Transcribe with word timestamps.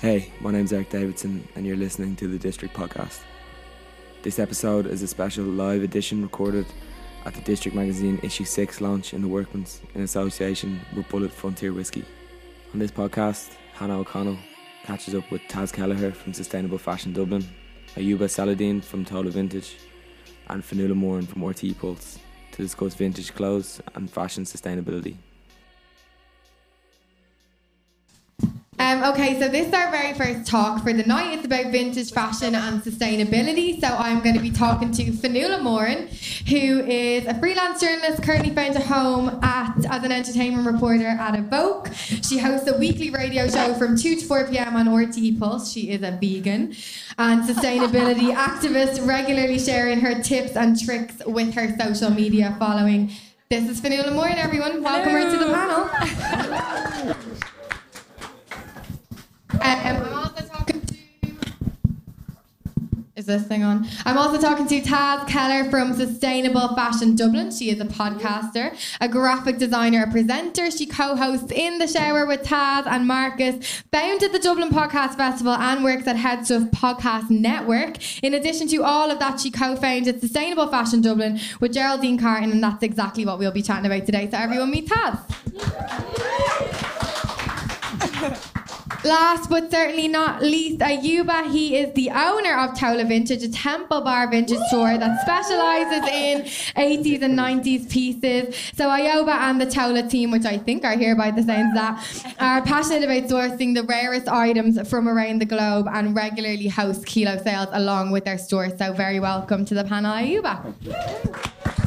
Hey, 0.00 0.32
my 0.40 0.50
name's 0.50 0.72
Eric 0.72 0.88
Davidson, 0.88 1.46
and 1.54 1.66
you're 1.66 1.76
listening 1.76 2.16
to 2.16 2.26
the 2.26 2.38
District 2.38 2.74
Podcast. 2.74 3.18
This 4.22 4.38
episode 4.38 4.86
is 4.86 5.02
a 5.02 5.06
special 5.06 5.44
live 5.44 5.82
edition 5.82 6.22
recorded 6.22 6.64
at 7.26 7.34
the 7.34 7.42
District 7.42 7.76
Magazine 7.76 8.18
Issue 8.22 8.46
6 8.46 8.80
launch 8.80 9.12
in 9.12 9.20
the 9.20 9.28
Workman's 9.28 9.82
in 9.94 10.00
association 10.00 10.80
with 10.96 11.06
Bulleit 11.08 11.30
Frontier 11.30 11.74
Whisky. 11.74 12.02
On 12.72 12.78
this 12.78 12.90
podcast, 12.90 13.50
Hannah 13.74 13.98
O'Connell 13.98 14.38
catches 14.84 15.14
up 15.14 15.30
with 15.30 15.42
Taz 15.48 15.70
Kelleher 15.70 16.12
from 16.12 16.32
Sustainable 16.32 16.78
Fashion 16.78 17.12
Dublin, 17.12 17.46
Ayuba 17.96 18.20
Salaudeen 18.20 18.82
from 18.82 19.04
Tola 19.04 19.30
Vintage, 19.30 19.76
and 20.48 20.62
Fionnuala 20.62 20.94
Moran 20.94 21.26
from 21.26 21.42
RTÉ 21.42 21.76
Pulse 21.76 22.18
to 22.52 22.62
discuss 22.62 22.94
vintage 22.94 23.34
clothes 23.34 23.82
and 23.94 24.10
fashion 24.10 24.44
sustainability. 24.44 25.18
Okay, 29.10 29.40
so 29.40 29.48
this 29.48 29.66
is 29.66 29.74
our 29.74 29.90
very 29.90 30.14
first 30.14 30.48
talk 30.48 30.84
for 30.84 30.92
the 30.92 31.02
night. 31.02 31.34
It's 31.34 31.44
about 31.44 31.72
vintage 31.72 32.12
fashion 32.12 32.54
and 32.54 32.80
sustainability. 32.80 33.80
So 33.80 33.88
I'm 33.88 34.20
going 34.20 34.36
to 34.36 34.40
be 34.40 34.52
talking 34.52 34.92
to 34.92 35.04
Fionnuala 35.06 35.60
Moran, 35.62 36.08
who 36.48 36.80
is 36.86 37.26
a 37.26 37.34
freelance 37.40 37.80
journalist, 37.80 38.22
currently 38.22 38.54
found 38.54 38.76
a 38.76 38.80
home 38.80 39.40
at 39.42 39.84
as 39.86 40.04
an 40.04 40.12
entertainment 40.12 40.64
reporter 40.66 41.06
at 41.06 41.34
Evoke. 41.34 41.88
She 42.22 42.38
hosts 42.38 42.68
a 42.68 42.78
weekly 42.78 43.10
radio 43.10 43.48
show 43.48 43.74
from 43.74 43.96
2 43.96 44.16
to 44.16 44.26
4 44.26 44.48
p.m. 44.48 44.76
on 44.76 44.86
RTÉ 44.86 45.38
Pulse. 45.38 45.72
She 45.72 45.90
is 45.90 46.02
a 46.02 46.12
vegan 46.12 46.76
and 47.18 47.42
sustainability 47.42 48.32
activist, 48.48 49.04
regularly 49.06 49.58
sharing 49.58 50.00
her 50.00 50.22
tips 50.22 50.54
and 50.54 50.80
tricks 50.80 51.16
with 51.26 51.52
her 51.54 51.76
social 51.78 52.10
media 52.10 52.54
following. 52.60 53.10
This 53.48 53.68
is 53.68 53.80
Fionnuala 53.80 54.14
Moran, 54.14 54.38
everyone. 54.38 54.82
Welcome 54.84 55.12
her 55.12 55.30
to 55.30 55.36
the 55.36 55.52
panel. 55.52 57.16
I'm 59.60 60.12
also 60.14 60.46
talking 60.46 60.80
to. 60.80 60.94
Is 63.16 63.26
this 63.26 63.42
thing 63.42 63.62
on? 63.62 63.86
I'm 64.06 64.16
also 64.16 64.40
talking 64.40 64.66
to 64.68 64.80
Taz 64.80 65.28
Kelleher 65.28 65.68
from 65.68 65.92
Sustainable 65.92 66.74
Fashion 66.74 67.14
Dublin. 67.16 67.50
She 67.50 67.68
is 67.68 67.78
a 67.78 67.84
podcaster, 67.84 68.74
a 68.98 69.08
graphic 69.08 69.58
designer, 69.58 70.04
a 70.04 70.10
presenter. 70.10 70.70
She 70.70 70.86
co 70.86 71.16
hosts 71.16 71.52
In 71.52 71.76
the 71.76 71.86
Shower 71.86 72.24
with 72.24 72.42
Taz 72.42 72.86
and 72.86 73.06
Marcus, 73.06 73.82
founded 73.92 74.32
the 74.32 74.38
Dublin 74.38 74.70
Podcast 74.70 75.16
Festival, 75.16 75.52
and 75.52 75.84
works 75.84 76.06
at 76.06 76.16
Headstuff 76.16 76.70
Podcast 76.70 77.28
Network. 77.28 77.98
In 78.22 78.32
addition 78.32 78.68
to 78.68 78.82
all 78.84 79.10
of 79.10 79.18
that, 79.18 79.38
she 79.38 79.50
co 79.50 79.76
founded 79.76 80.20
Sustainable 80.20 80.68
Fashion 80.68 81.02
Dublin 81.02 81.38
with 81.60 81.74
Geraldine 81.74 82.16
Carton, 82.16 82.50
and 82.52 82.64
that's 82.64 82.82
exactly 82.82 83.26
what 83.26 83.38
we'll 83.38 83.52
be 83.52 83.60
chatting 83.60 83.84
about 83.84 84.06
today. 84.06 84.30
So, 84.30 84.38
everyone, 84.38 84.70
meet 84.70 84.88
Taz. 84.88 85.20
Last 89.04 89.48
but 89.48 89.70
certainly 89.70 90.08
not 90.08 90.42
least, 90.42 90.80
Ayuba. 90.80 91.50
He 91.50 91.76
is 91.76 91.92
the 91.94 92.10
owner 92.10 92.58
of 92.58 92.78
Tola 92.78 93.04
Vintage, 93.04 93.42
a 93.42 93.50
Temple 93.50 94.02
Bar 94.02 94.30
vintage 94.30 94.58
store 94.68 94.98
that 94.98 95.22
specialises 95.22 96.06
in 96.12 96.42
80s 96.76 97.22
and 97.22 97.38
90s 97.38 97.90
pieces. 97.90 98.54
So 98.74 98.88
Ayuba 98.88 99.32
and 99.32 99.58
the 99.58 99.64
Tola 99.64 100.06
team, 100.06 100.30
which 100.30 100.44
I 100.44 100.58
think 100.58 100.84
are 100.84 100.98
here 100.98 101.16
by 101.16 101.30
the 101.30 101.42
sounds 101.42 101.74
that, 101.74 102.34
are 102.38 102.60
passionate 102.62 103.04
about 103.04 103.30
sourcing 103.30 103.74
the 103.74 103.84
rarest 103.84 104.28
items 104.28 104.88
from 104.88 105.08
around 105.08 105.40
the 105.40 105.46
globe 105.46 105.88
and 105.90 106.14
regularly 106.14 106.68
host 106.68 107.06
kilo 107.06 107.42
sales 107.42 107.68
along 107.72 108.10
with 108.10 108.26
their 108.26 108.38
store. 108.38 108.68
So 108.76 108.92
very 108.92 109.18
welcome 109.18 109.64
to 109.64 109.74
the 109.74 109.84
panel, 109.84 110.12
Ayuba. 110.12 111.79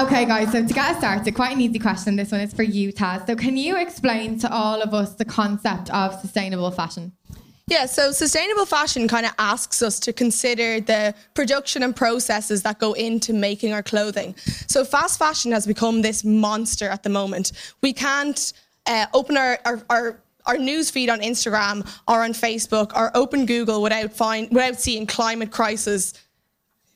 Okay, 0.00 0.24
guys, 0.24 0.50
so 0.50 0.66
to 0.66 0.72
get 0.72 0.92
us 0.92 0.96
started, 0.96 1.34
quite 1.34 1.52
an 1.52 1.60
easy 1.60 1.78
question. 1.78 2.16
This 2.16 2.32
one 2.32 2.40
is 2.40 2.54
for 2.54 2.62
you, 2.62 2.90
Taz. 2.90 3.26
So, 3.26 3.36
can 3.36 3.58
you 3.58 3.76
explain 3.76 4.38
to 4.38 4.50
all 4.50 4.80
of 4.80 4.94
us 4.94 5.12
the 5.12 5.26
concept 5.26 5.90
of 5.90 6.18
sustainable 6.22 6.70
fashion? 6.70 7.12
Yeah, 7.66 7.84
so 7.84 8.10
sustainable 8.10 8.64
fashion 8.64 9.08
kind 9.08 9.26
of 9.26 9.32
asks 9.38 9.82
us 9.82 10.00
to 10.00 10.14
consider 10.14 10.80
the 10.80 11.14
production 11.34 11.82
and 11.82 11.94
processes 11.94 12.62
that 12.62 12.78
go 12.78 12.94
into 12.94 13.34
making 13.34 13.74
our 13.74 13.82
clothing. 13.82 14.34
So, 14.68 14.86
fast 14.86 15.18
fashion 15.18 15.52
has 15.52 15.66
become 15.66 16.00
this 16.00 16.24
monster 16.24 16.88
at 16.88 17.02
the 17.02 17.10
moment. 17.10 17.52
We 17.82 17.92
can't 17.92 18.54
uh, 18.86 19.04
open 19.12 19.36
our, 19.36 19.58
our, 19.66 19.82
our 19.90 20.20
our 20.46 20.56
news 20.56 20.90
feed 20.90 21.10
on 21.10 21.20
Instagram 21.20 21.86
or 22.08 22.24
on 22.24 22.32
Facebook 22.32 22.96
or 22.96 23.14
open 23.14 23.44
Google 23.44 23.82
without 23.82 24.14
find 24.14 24.48
without 24.48 24.80
seeing 24.80 25.06
climate 25.06 25.50
crisis 25.50 26.14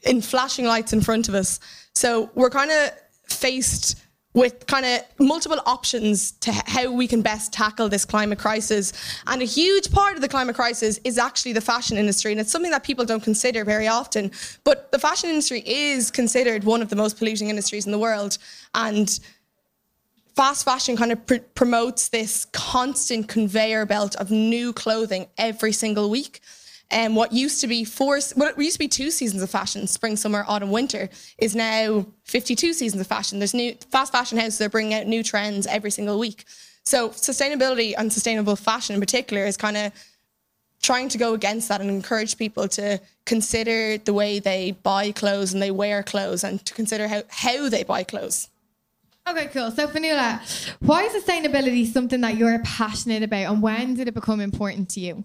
in 0.05 0.21
flashing 0.21 0.65
lights 0.65 0.93
in 0.93 1.01
front 1.01 1.29
of 1.29 1.35
us. 1.35 1.61
So 1.95 2.31
we're 2.35 2.51
kind 2.51 2.71
of 2.71 2.91
faced 3.27 3.97
with 4.35 4.67
kind 4.67 4.85
of 4.85 5.01
multiple 5.21 5.61
options 5.65 6.33
to 6.33 6.53
how 6.53 6.91
we 6.91 7.07
can 7.07 7.23
best 7.23 7.53
tackle 7.53 7.89
this 7.89 8.05
climate 8.05 8.39
crisis. 8.39 8.93
And 9.29 9.41
a 9.41 9.45
huge 9.45 9.93
part 9.93 10.17
of 10.17 10.23
the 10.23 10.29
climate 10.29 10.57
crisis 10.57 10.99
is 11.05 11.19
actually 11.19 11.53
the 11.53 11.61
fashion 11.61 11.97
industry. 11.97 12.33
And 12.33 12.41
it's 12.41 12.51
something 12.51 12.73
that 12.73 12.83
people 12.83 13.05
don't 13.05 13.23
consider 13.23 13.65
very 13.65 13.87
often. 13.87 14.33
But 14.65 14.91
the 14.91 14.99
fashion 14.99 15.31
industry 15.31 15.63
is 15.65 16.11
considered 16.11 16.65
one 16.65 16.83
of 16.83 16.89
the 16.89 16.97
most 16.97 17.17
polluting 17.17 17.49
industries 17.49 17.87
in 17.87 17.93
the 17.93 17.99
world. 17.99 18.39
And 18.75 19.19
fast 20.35 20.65
fashion 20.65 20.97
kind 20.97 21.13
of 21.13 21.25
pr- 21.27 21.37
promotes 21.55 22.09
this 22.09 22.47
constant 22.47 23.29
conveyor 23.29 23.87
belt 23.87 24.17
of 24.17 24.33
new 24.33 24.73
clothing 24.73 25.29
every 25.39 25.73
single 25.73 26.11
week. 26.11 26.41
And 26.91 27.13
um, 27.13 27.15
what 27.17 27.33
used 27.33 27.61
to 27.63 27.67
be 27.67 27.85
four, 27.85 28.21
what 28.35 28.59
used 28.59 28.75
to 28.75 28.79
be 28.79 28.89
two 28.89 29.11
seasons 29.11 29.43
of 29.43 29.51
fashion, 29.51 29.87
spring, 29.87 30.17
summer, 30.17 30.45
autumn, 30.47 30.71
winter, 30.71 31.09
is 31.39 31.57
now 31.57 32.07
52 32.25 32.73
seasons 32.73 33.01
of 33.01 33.07
fashion. 33.07 33.39
There's 33.39 33.55
new 33.55 33.75
fast 33.91 34.13
fashion 34.13 34.39
houses 34.39 34.61
are 34.61 34.69
bringing 34.69 34.95
out 34.95 35.07
new 35.07 35.23
trends 35.23 35.67
every 35.67 35.91
single 35.91 36.19
week. 36.19 36.45
So 36.85 37.09
sustainability 37.11 37.95
and 37.97 38.13
sustainable 38.13 38.57
fashion 38.57 38.95
in 38.95 39.01
particular 39.01 39.45
is 39.45 39.57
kind 39.57 39.77
of 39.77 39.93
trying 40.83 41.09
to 41.09 41.19
go 41.19 41.33
against 41.33 41.69
that 41.69 41.81
and 41.81 41.89
encourage 41.89 42.37
people 42.37 42.69
to 42.69 43.01
consider 43.25 43.97
the 43.97 44.13
way 44.13 44.39
they 44.39 44.73
buy 44.73 45.11
clothes 45.11 45.55
and 45.55 45.63
they 45.63 45.71
wear 45.71 46.03
clothes 46.03 46.45
and 46.45 46.65
to 46.67 46.75
consider 46.75 47.09
how, 47.09 47.23
how 47.29 47.71
they 47.71 47.83
buy 47.83 48.05
clothes. 48.05 48.51
Okay, 49.27 49.47
cool. 49.47 49.71
So, 49.71 49.89
Fionnuala, 49.89 50.43
why 50.81 51.05
is 51.05 51.25
sustainability 51.25 51.91
something 51.91 52.21
that 52.21 52.37
you're 52.37 52.59
passionate 52.59 53.23
about 53.23 53.51
and 53.55 53.63
when 53.63 53.95
did 53.95 54.07
it 54.07 54.13
become 54.13 54.41
important 54.41 54.91
to 54.91 55.01
you? 55.01 55.25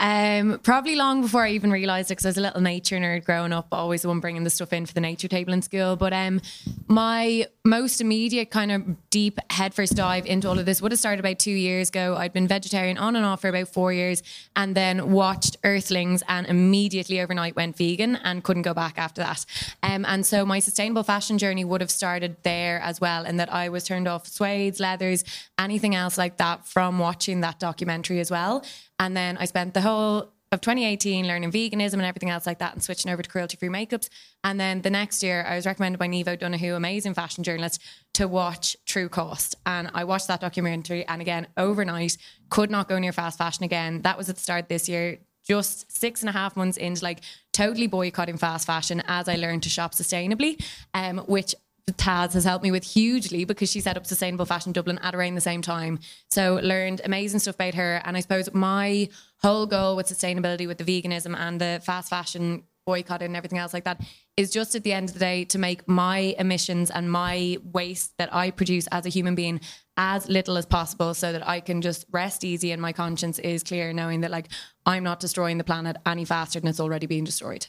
Um, 0.00 0.58
probably 0.62 0.96
long 0.96 1.20
before 1.20 1.44
I 1.44 1.50
even 1.50 1.70
realised 1.70 2.10
it 2.10 2.14
because 2.14 2.24
I 2.24 2.30
was 2.30 2.38
a 2.38 2.40
little 2.40 2.62
nature 2.62 2.96
nerd 2.96 3.24
growing 3.24 3.52
up, 3.52 3.68
always 3.70 4.00
the 4.00 4.08
one 4.08 4.20
bringing 4.20 4.44
the 4.44 4.50
stuff 4.50 4.72
in 4.72 4.86
for 4.86 4.94
the 4.94 5.00
nature 5.00 5.28
table 5.28 5.52
in 5.52 5.60
school. 5.60 5.94
But 5.94 6.14
um, 6.14 6.40
my 6.88 7.46
most 7.66 8.00
immediate 8.00 8.50
kind 8.50 8.72
of 8.72 9.10
deep 9.10 9.38
headfirst 9.50 9.94
dive 9.94 10.24
into 10.24 10.48
all 10.48 10.58
of 10.58 10.64
this 10.64 10.80
would 10.80 10.92
have 10.92 10.98
started 10.98 11.20
about 11.20 11.38
two 11.38 11.50
years 11.50 11.90
ago. 11.90 12.16
I'd 12.16 12.32
been 12.32 12.48
vegetarian 12.48 12.96
on 12.96 13.14
and 13.14 13.26
off 13.26 13.42
for 13.42 13.48
about 13.48 13.68
four 13.68 13.92
years 13.92 14.22
and 14.56 14.74
then 14.74 15.10
watched 15.12 15.58
Earthlings 15.64 16.22
and 16.28 16.46
immediately 16.46 17.20
overnight 17.20 17.54
went 17.54 17.76
vegan 17.76 18.16
and 18.16 18.42
couldn't 18.42 18.62
go 18.62 18.72
back 18.72 18.96
after 18.96 19.20
that. 19.20 19.44
Um, 19.82 20.06
and 20.06 20.24
so 20.24 20.46
my 20.46 20.60
sustainable 20.60 21.02
fashion 21.02 21.36
journey 21.36 21.64
would 21.64 21.82
have 21.82 21.90
started 21.90 22.36
there 22.42 22.80
as 22.80 23.02
well, 23.02 23.26
in 23.26 23.36
that 23.36 23.52
I 23.52 23.68
was 23.68 23.84
turned 23.84 24.08
off 24.08 24.24
suedes, 24.24 24.80
leathers, 24.80 25.24
anything 25.58 25.94
else 25.94 26.16
like 26.16 26.38
that 26.38 26.66
from 26.66 26.98
watching 26.98 27.42
that 27.42 27.60
documentary 27.60 28.18
as 28.20 28.30
well. 28.30 28.64
And 29.00 29.16
then 29.16 29.38
I 29.38 29.46
spent 29.46 29.74
the 29.74 29.80
whole 29.80 30.30
of 30.52 30.60
2018 30.60 31.26
learning 31.26 31.50
veganism 31.50 31.94
and 31.94 32.02
everything 32.02 32.28
else 32.28 32.46
like 32.46 32.58
that 32.58 32.74
and 32.74 32.82
switching 32.82 33.10
over 33.10 33.22
to 33.22 33.28
cruelty 33.28 33.56
free 33.56 33.68
makeups. 33.68 34.08
And 34.44 34.60
then 34.60 34.82
the 34.82 34.90
next 34.90 35.22
year, 35.22 35.44
I 35.48 35.56
was 35.56 35.64
recommended 35.64 35.98
by 35.98 36.08
Niamh 36.08 36.28
O'Donoghue, 36.28 36.74
amazing 36.74 37.14
fashion 37.14 37.42
journalist, 37.42 37.80
to 38.14 38.28
watch 38.28 38.76
True 38.84 39.08
Cost. 39.08 39.54
And 39.64 39.90
I 39.94 40.04
watched 40.04 40.28
that 40.28 40.40
documentary. 40.40 41.06
And 41.06 41.22
again, 41.22 41.46
overnight, 41.56 42.18
could 42.50 42.70
not 42.70 42.88
go 42.88 42.98
near 42.98 43.12
fast 43.12 43.38
fashion 43.38 43.64
again. 43.64 44.02
That 44.02 44.18
was 44.18 44.28
at 44.28 44.36
the 44.36 44.42
start 44.42 44.68
this 44.68 44.88
year. 44.88 45.18
Just 45.46 45.90
six 45.90 46.20
and 46.20 46.28
a 46.28 46.32
half 46.32 46.54
months 46.54 46.76
into 46.76 47.02
like 47.02 47.20
totally 47.52 47.86
boycotting 47.86 48.36
fast 48.36 48.66
fashion 48.66 49.02
as 49.06 49.28
I 49.28 49.36
learned 49.36 49.62
to 49.62 49.70
shop 49.70 49.94
sustainably, 49.94 50.62
um, 50.92 51.18
which 51.20 51.54
Taz 51.96 52.32
has 52.34 52.44
helped 52.44 52.62
me 52.62 52.70
with 52.70 52.84
hugely 52.84 53.44
because 53.44 53.70
she 53.70 53.80
set 53.80 53.96
up 53.96 54.06
Sustainable 54.06 54.44
Fashion 54.44 54.72
Dublin 54.72 54.98
at 55.02 55.14
around 55.14 55.34
the 55.34 55.40
same 55.40 55.62
time. 55.62 56.00
So 56.30 56.60
learned 56.62 57.00
amazing 57.04 57.40
stuff 57.40 57.56
about 57.56 57.74
her. 57.74 58.00
And 58.04 58.16
I 58.16 58.20
suppose 58.20 58.52
my 58.52 59.08
whole 59.38 59.66
goal 59.66 59.96
with 59.96 60.06
sustainability, 60.06 60.66
with 60.66 60.78
the 60.78 60.84
veganism 60.84 61.36
and 61.36 61.60
the 61.60 61.80
fast 61.84 62.10
fashion 62.10 62.64
boycott 62.86 63.22
and 63.22 63.36
everything 63.36 63.58
else 63.58 63.72
like 63.72 63.84
that 63.84 64.00
is 64.36 64.50
just 64.50 64.74
at 64.74 64.82
the 64.84 64.92
end 64.92 65.08
of 65.08 65.14
the 65.14 65.20
day 65.20 65.44
to 65.44 65.58
make 65.58 65.86
my 65.86 66.34
emissions 66.38 66.90
and 66.90 67.10
my 67.10 67.58
waste 67.62 68.16
that 68.18 68.34
I 68.34 68.50
produce 68.50 68.86
as 68.88 69.06
a 69.06 69.10
human 69.10 69.34
being 69.34 69.60
as 69.96 70.28
little 70.28 70.56
as 70.56 70.66
possible 70.66 71.12
so 71.14 71.30
that 71.30 71.46
I 71.46 71.60
can 71.60 71.82
just 71.82 72.06
rest 72.10 72.42
easy 72.42 72.72
and 72.72 72.80
my 72.80 72.92
conscience 72.92 73.38
is 73.38 73.62
clear 73.62 73.92
knowing 73.92 74.22
that 74.22 74.30
like 74.30 74.48
I'm 74.86 75.04
not 75.04 75.20
destroying 75.20 75.58
the 75.58 75.64
planet 75.64 75.98
any 76.06 76.24
faster 76.24 76.58
than 76.58 76.68
it's 76.68 76.80
already 76.80 77.06
being 77.06 77.24
destroyed. 77.24 77.66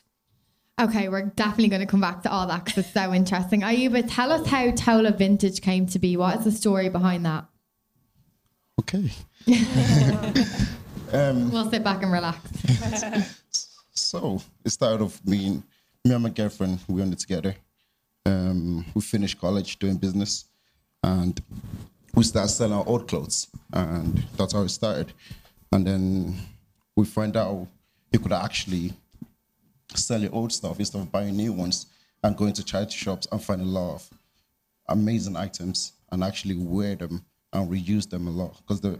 Okay, 0.79 1.09
we're 1.09 1.25
definitely 1.25 1.68
going 1.68 1.81
to 1.81 1.88
come 1.88 2.01
back 2.01 2.23
to 2.23 2.31
all 2.31 2.47
that 2.47 2.65
because 2.65 2.79
it's 2.79 2.94
so 2.94 3.13
interesting. 3.13 3.62
Ayuba, 3.62 4.03
tell 4.07 4.31
us 4.31 4.47
how 4.47 4.71
Tola 4.71 5.12
Vintage 5.12 5.62
came 5.62 5.85
to 5.88 6.00
be. 6.00 6.18
What 6.18 6.39
is 6.39 6.45
the 6.45 6.51
story 6.51 6.89
behind 6.89 7.25
that? 7.25 7.45
Okay. 8.79 9.12
um, 11.13 11.51
we'll 11.51 11.69
sit 11.69 11.83
back 11.83 12.01
and 12.01 12.12
relax. 12.12 12.39
so 13.91 14.41
it 14.65 14.71
started 14.71 15.03
off 15.03 15.21
being 15.23 15.63
me 16.03 16.13
and 16.13 16.23
my 16.23 16.29
girlfriend. 16.29 16.79
We 16.88 17.01
went 17.01 17.17
together. 17.19 17.56
Um, 18.25 18.85
we 18.95 19.01
finished 19.01 19.39
college 19.39 19.77
doing 19.77 19.97
business, 19.97 20.45
and 21.03 21.39
we 22.15 22.24
started 22.24 22.50
selling 22.50 22.74
our 22.74 22.88
old 22.88 23.07
clothes, 23.07 23.47
and 23.74 24.24
that's 24.38 24.53
how 24.53 24.62
it 24.62 24.69
started. 24.69 25.13
and 25.71 25.85
then 25.85 26.35
we 26.95 27.06
find 27.06 27.38
out 27.38 27.67
you 28.12 28.19
could 28.19 28.33
actually 28.33 28.94
sell 29.97 30.21
your 30.21 30.33
old 30.33 30.51
stuff 30.51 30.79
instead 30.79 31.01
of 31.01 31.11
buying 31.11 31.35
new 31.35 31.53
ones 31.53 31.88
and 32.23 32.38
going 32.38 32.53
to 32.53 32.63
charity 32.63 32.95
shops 32.97 33.27
and 33.31 33.43
find 33.43 33.61
a 33.61 33.65
lot 33.65 33.95
of 33.95 34.09
amazing 34.89 35.35
items 35.35 35.93
and 36.11 36.23
actually 36.23 36.55
wear 36.57 36.95
them 36.95 37.23
and 37.53 37.69
reuse 37.69 38.09
them 38.09 38.27
a 38.27 38.31
lot 38.31 38.57
because 38.57 38.81
the 38.81 38.99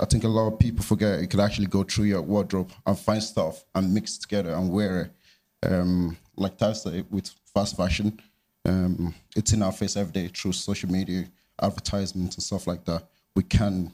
I 0.00 0.04
think 0.04 0.24
a 0.24 0.28
lot 0.28 0.52
of 0.52 0.58
people 0.58 0.84
forget 0.84 1.20
you 1.20 1.26
could 1.26 1.40
actually 1.40 1.66
go 1.66 1.82
through 1.82 2.06
your 2.06 2.22
wardrobe 2.22 2.70
and 2.86 2.98
find 2.98 3.22
stuff 3.22 3.64
and 3.74 3.92
mix 3.92 4.16
it 4.16 4.22
together 4.22 4.50
and 4.50 4.70
wear 4.70 5.02
it. 5.02 5.70
Um, 5.70 6.16
like 6.36 6.56
Tasha 6.56 7.04
with 7.10 7.30
fast 7.52 7.76
fashion, 7.76 8.20
um, 8.64 9.12
it's 9.34 9.52
in 9.52 9.62
our 9.62 9.72
face 9.72 9.96
every 9.96 10.12
day 10.12 10.28
through 10.28 10.52
social 10.52 10.88
media, 10.88 11.24
advertisements 11.60 12.36
and 12.36 12.44
stuff 12.44 12.68
like 12.68 12.84
that. 12.84 13.02
We 13.34 13.42
can 13.42 13.92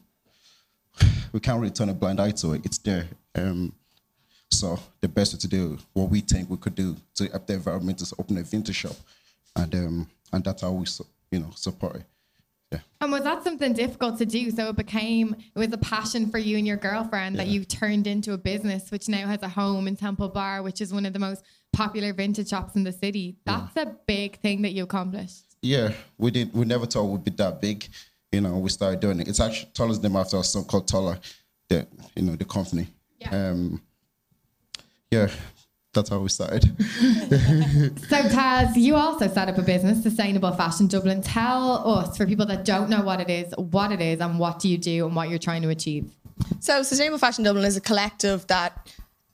we 1.33 1.41
can't 1.41 1.59
really 1.59 1.73
turn 1.73 1.89
a 1.89 1.95
blind 1.95 2.21
eye 2.21 2.33
to 2.33 2.53
it. 2.53 2.67
It's 2.67 2.79
there. 2.79 3.09
Um, 3.35 3.73
so 4.51 4.79
the 5.01 5.09
best 5.09 5.35
way 5.35 5.39
to 5.41 5.49
do 5.49 5.79
what 5.93 6.11
we 6.11 6.21
think 6.21 6.49
we 6.49 6.57
could 6.57 6.75
do 6.75 6.97
to 7.17 7.29
help 7.29 7.47
the 7.47 7.55
environment 7.55 8.01
is 8.01 8.15
open 8.19 8.39
a 8.39 8.43
vintage 8.43 8.77
shop, 8.77 8.97
and 9.57 9.75
um, 9.75 10.09
and 10.33 10.45
that's 10.45 10.63
how 10.63 10.73
we 10.73 10.87
you 11.31 11.41
know 11.41 11.51
support 11.55 11.97
it. 11.97 12.03
Yeah. 12.73 12.79
And 13.01 13.13
was 13.13 13.23
that 13.25 13.45
something 13.45 13.73
difficult 13.73 14.19
to 14.19 14.27
do? 14.27 14.51
So 14.51 14.69
it 14.69 14.77
became 14.77 15.37
it 15.55 15.59
was 15.59 15.73
a 15.73 15.79
passion 15.79 16.31
for 16.31 16.39
you 16.39 16.57
and 16.57 16.67
your 16.67 16.77
girlfriend 16.77 17.39
that 17.39 17.47
you 17.47 17.65
turned 17.65 18.07
into 18.07 18.33
a 18.33 18.39
business, 18.39 18.91
which 18.91 19.09
now 19.09 19.27
has 19.27 19.43
a 19.43 19.49
home 19.49 19.87
in 19.87 19.97
Temple 19.97 20.29
Bar, 20.29 20.63
which 20.63 20.81
is 20.81 20.93
one 20.93 21.07
of 21.07 21.13
the 21.13 21.19
most 21.19 21.45
popular 21.73 22.13
vintage 22.13 22.49
shops 22.49 22.75
in 22.75 22.85
the 22.85 22.93
city. 22.93 23.37
That's 23.45 23.77
a 23.77 23.95
big 24.07 24.39
thing 24.41 24.63
that 24.63 24.73
you 24.73 24.85
accomplished. 24.85 25.45
Yeah, 25.63 25.93
we 26.19 26.31
did. 26.31 26.53
We 26.53 26.65
never 26.65 26.87
thought 26.87 27.05
we'd 27.05 27.25
be 27.25 27.31
that 27.33 27.61
big. 27.61 27.87
You 28.33 28.41
know, 28.41 28.59
we 28.59 28.69
started 28.69 29.01
doing 29.01 29.21
it. 29.21 29.29
It's 29.29 29.41
actually 29.41 29.71
Tola's 29.73 30.03
name 30.03 30.17
after 30.17 30.37
a 30.37 30.45
son 30.45 30.65
called 30.65 30.89
Toller, 30.89 31.19
the 31.69 31.87
you 32.17 32.23
know 32.23 32.37
the 32.37 32.45
company. 32.45 32.89
Yeah. 33.19 33.51
Um, 33.51 33.81
yeah, 35.15 35.31
that's 35.93 36.11
how 36.11 36.19
we 36.19 36.29
started. 36.29 36.65
So 38.09 38.17
Taz, 38.29 38.77
you 38.77 38.97
also 38.97 39.29
set 39.29 39.49
up 39.49 39.59
a 39.59 39.63
business, 39.63 40.03
Sustainable 40.03 40.53
Fashion 40.53 40.87
Dublin. 40.87 41.23
Tell 41.23 41.89
us, 41.89 42.17
for 42.17 42.27
people 42.27 42.47
that 42.47 42.65
don't 42.65 42.89
know 42.89 43.03
what 43.03 43.21
it 43.21 43.31
is, 43.31 43.53
what 43.57 43.93
it 43.93 44.01
is, 44.01 44.21
and 44.21 44.39
what 44.39 44.59
do 44.59 44.69
you 44.69 44.79
do, 44.79 45.07
and 45.07 45.15
what 45.15 45.29
you're 45.29 45.39
trying 45.39 45.63
to 45.63 45.69
achieve. 45.69 46.11
So, 46.61 46.83
Sustainable 46.83 47.19
Fashion 47.19 47.45
Dublin 47.45 47.65
is 47.65 47.77
a 47.77 47.81
collective 47.81 48.47
that 48.49 48.89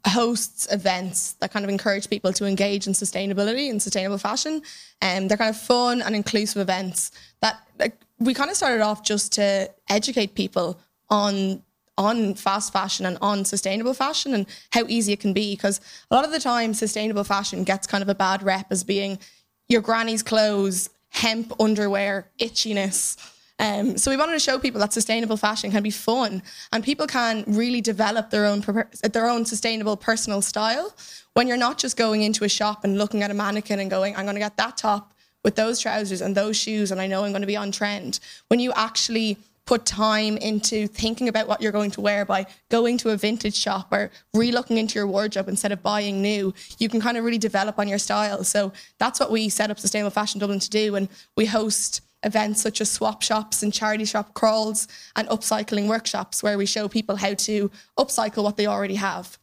hosts 0.06 0.70
events 0.72 1.34
that 1.34 1.50
kind 1.50 1.64
of 1.64 1.70
encourage 1.70 2.08
people 2.08 2.32
to 2.32 2.46
engage 2.46 2.86
in 2.86 2.92
sustainability 2.92 3.70
and 3.70 3.82
sustainable 3.82 4.18
fashion. 4.18 4.62
And 5.00 5.30
they're 5.30 5.38
kind 5.38 5.50
of 5.50 5.60
fun 5.60 6.02
and 6.02 6.14
inclusive 6.14 6.60
events 6.60 7.10
that 7.40 7.56
like, 7.78 7.96
we 8.18 8.34
kind 8.34 8.50
of 8.50 8.56
started 8.56 8.82
off 8.82 9.02
just 9.02 9.32
to 9.32 9.70
educate 9.88 10.34
people 10.34 10.80
on 11.08 11.62
on 12.00 12.35
fast 12.35 12.73
fashion 12.73 13.05
and 13.05 13.19
on 13.20 13.44
sustainable 13.44 13.93
fashion 13.93 14.32
and 14.32 14.47
how 14.73 14.85
easy 14.88 15.12
it 15.12 15.20
can 15.20 15.35
be 15.35 15.55
because 15.55 15.81
a 16.11 16.14
lot 16.14 16.25
of 16.25 16.32
the 16.32 16.41
time 16.41 16.73
sustainable 16.73 17.25
fashion 17.25 17.62
gets 17.62 17.87
kind 17.87 18.02
of 18.02 18.08
a 18.08 18.14
bad 18.14 18.43
rep 18.43 18.67
as 18.70 18.82
being 18.82 19.19
your 19.69 19.82
granny's 19.82 20.23
clothes, 20.23 20.88
hemp 21.11 21.52
underwear, 21.61 22.26
itchiness. 22.41 23.19
Um, 23.58 23.99
so 23.99 24.11
we 24.11 24.17
wanted 24.17 24.32
to 24.32 24.38
show 24.38 24.58
people 24.58 24.81
that 24.81 24.94
sustainable 24.94 25.37
fashion 25.37 25.70
can 25.70 25.82
be 25.82 25.91
fun 25.91 26.43
and 26.73 26.82
people 26.82 27.06
can 27.06 27.44
really 27.47 27.82
develop 27.82 28.31
their 28.31 28.47
own 28.47 28.64
their 29.12 29.29
own 29.29 29.44
sustainable 29.44 29.99
personal 29.99 30.41
style 30.41 30.94
when 31.35 31.47
you're 31.47 31.58
not 31.58 31.76
just 31.76 31.99
going 31.99 32.23
into 32.23 32.44
a 32.44 32.49
shop 32.49 32.82
and 32.85 32.97
looking 32.97 33.23
at 33.23 33.31
a 33.31 33.35
mannequin 33.35 33.79
and 33.79 33.91
going, 33.91 34.17
I'm 34.17 34.25
going 34.25 34.37
to 34.37 34.41
get 34.41 34.56
that 34.56 34.79
top 34.79 35.12
with 35.44 35.55
those 35.56 35.79
trousers 35.79 36.23
and 36.23 36.35
those 36.35 36.56
shoes 36.56 36.91
and 36.91 36.99
I 36.99 37.06
know 37.06 37.25
I'm 37.25 37.32
going 37.32 37.43
to 37.43 37.47
be 37.47 37.58
on 37.58 37.70
trend. 37.70 38.20
When 38.49 38.58
you 38.58 38.73
actually 38.75 39.37
put 39.70 39.87
time 39.87 40.37
into 40.38 40.88
thinking 40.88 41.28
about 41.28 41.46
what 41.46 41.62
you're 41.62 41.70
going 41.70 41.93
to 41.93 42.00
wear 42.00 42.25
by 42.25 42.44
going 42.70 42.99
to 42.99 43.11
a 43.11 43.17
vintage 43.17 43.55
shop 43.55 43.87
or 43.93 44.11
re-looking 44.34 44.78
into 44.78 44.96
your 44.96 45.06
wardrobe 45.06 45.49
instead 45.49 45.70
of 45.70 45.81
buying 45.81 46.20
new, 46.20 46.52
you 46.78 46.88
can 46.88 47.00
kind 47.00 47.17
of 47.17 47.22
really 47.22 47.38
develop 47.38 47.78
on 47.78 47.87
your 47.87 47.96
style. 47.96 48.43
So 48.43 48.72
that's 48.99 49.20
what 49.20 49.31
we 49.31 49.49
set 49.49 49.70
up 49.70 49.78
Sustainable 49.78 50.11
Fashion 50.11 50.40
Dublin 50.40 50.58
to 50.58 50.69
do. 50.69 50.96
And 50.96 51.08
we 51.37 51.46
host 51.46 52.00
events 52.25 52.61
such 52.61 52.81
as 52.81 52.90
swap 52.90 53.22
shops 53.22 53.62
and 53.62 53.72
charity 53.72 54.05
shop 54.05 54.34
crawls 54.34 54.88
and 55.14 55.28
upcycling 55.28 55.87
workshops 55.87 56.43
where 56.43 56.58
we 56.58 56.66
show 56.66 56.88
people 56.88 57.14
how 57.14 57.34
to 57.34 57.70
upcycle 57.96 58.43
what 58.43 58.56
they 58.56 58.66
already 58.66 58.96
have. 58.96 59.38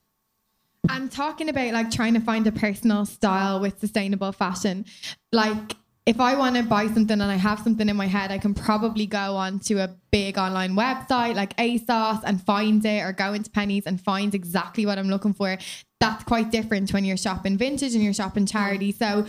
And 0.89 1.09
talking 1.09 1.47
about 1.47 1.71
like 1.71 1.89
trying 1.89 2.15
to 2.15 2.19
find 2.19 2.45
a 2.47 2.51
personal 2.51 3.06
style 3.06 3.62
with 3.62 3.80
sustainable 3.80 4.33
fashion, 4.33 4.83
like 5.31 5.77
if 6.07 6.21
I 6.21 6.36
want 6.36 6.56
to 6.56 6.63
buy 6.63 6.88
something 6.88 7.19
and 7.19 7.21
I 7.21 7.36
have 7.36 7.59
something 7.59 7.89
in 7.89 7.98
my 7.98 8.06
head, 8.06 8.31
I 8.31 8.38
can 8.38 8.54
probably 8.54 9.06
go 9.06 9.36
onto 9.36 9.77
a 9.77 9.89
big 10.09 10.38
online 10.38 10.74
website 10.74 11.36
like 11.36 11.54
ASOS 11.57 12.24
and 12.24 12.42
find 12.42 12.83
it, 12.86 13.04
or 13.04 13.12
go 13.12 13.33
into 13.33 13.50
Penneys 13.50 13.86
and 13.86 14.00
find 14.00 14.33
exactly 14.33 14.86
what 14.86 14.98
I'm 14.98 15.09
looking 15.09 15.33
for. 15.33 15.57
That's 16.00 16.24
quite 16.24 16.50
different 16.50 16.94
when 16.94 17.04
you're 17.04 17.18
shopping 17.18 17.57
vintage 17.57 17.94
and 17.94 18.01
you're 18.01 18.13
shopping 18.13 18.45
charity. 18.45 18.94
So, 18.94 19.27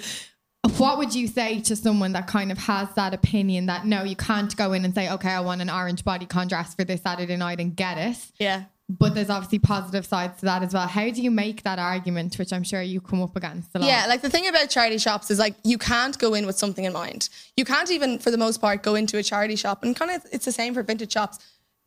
what 0.77 0.99
would 0.99 1.17
you 1.17 1.27
say 1.27 1.61
to 1.63 1.75
someone 1.75 2.13
that 2.13 2.29
kind 2.29 2.53
of 2.53 2.59
has 2.59 2.89
that 2.95 3.13
opinion 3.13 3.67
that 3.67 3.85
no, 3.85 4.05
you 4.05 4.15
can't 4.15 4.55
go 4.57 4.73
in 4.73 4.85
and 4.85 4.95
say, 4.95 5.11
okay, 5.11 5.31
I 5.31 5.41
want 5.41 5.61
an 5.61 5.71
orange 5.71 6.05
body 6.05 6.27
contrast 6.27 6.77
for 6.77 6.85
this 6.85 7.03
Saturday 7.03 7.37
night 7.37 7.59
and 7.59 7.75
get 7.75 7.99
it? 7.99 8.19
Yeah. 8.39 8.65
But 8.89 9.15
there's 9.15 9.29
obviously 9.29 9.59
positive 9.59 10.07
sides 10.07 10.39
to 10.41 10.47
that 10.47 10.63
as 10.63 10.73
well. 10.73 10.87
How 10.87 11.11
do 11.11 11.21
you 11.21 11.31
make 11.31 11.63
that 11.65 11.79
argument, 11.79 12.39
which 12.39 12.53
I'm 12.55 12.63
sure 12.63 12.81
you 12.81 13.03
come 13.03 13.21
up 13.21 13.37
against 13.37 13.75
a 13.75 13.81
lot? 13.81 13.87
Yeah, 13.87 14.07
like 14.07 14.23
the 14.23 14.31
thing 14.31 14.49
about 14.49 14.71
charity 14.71 14.97
shops 14.97 15.31
is 15.31 15.39
like 15.39 15.55
you 15.63 15.77
can't 15.77 16.19
go 16.19 16.33
in 16.33 16.47
with 16.47 16.57
something 16.57 16.85
in 16.85 16.95
mind. 16.95 17.29
You 17.57 17.67
can't 17.67 17.91
even, 17.91 18.19
for 18.19 18.31
the 18.31 18.39
most 18.39 18.61
part, 18.61 18.83
go 18.83 18.95
into 18.95 19.19
a 19.19 19.23
charity 19.23 19.57
shop 19.57 19.83
and 19.83 19.95
kind 19.95 20.11
of 20.11 20.25
it's 20.33 20.47
the 20.47 20.53
same 20.53 20.73
for 20.73 20.83
vintage 20.83 21.13
shops, 21.13 21.39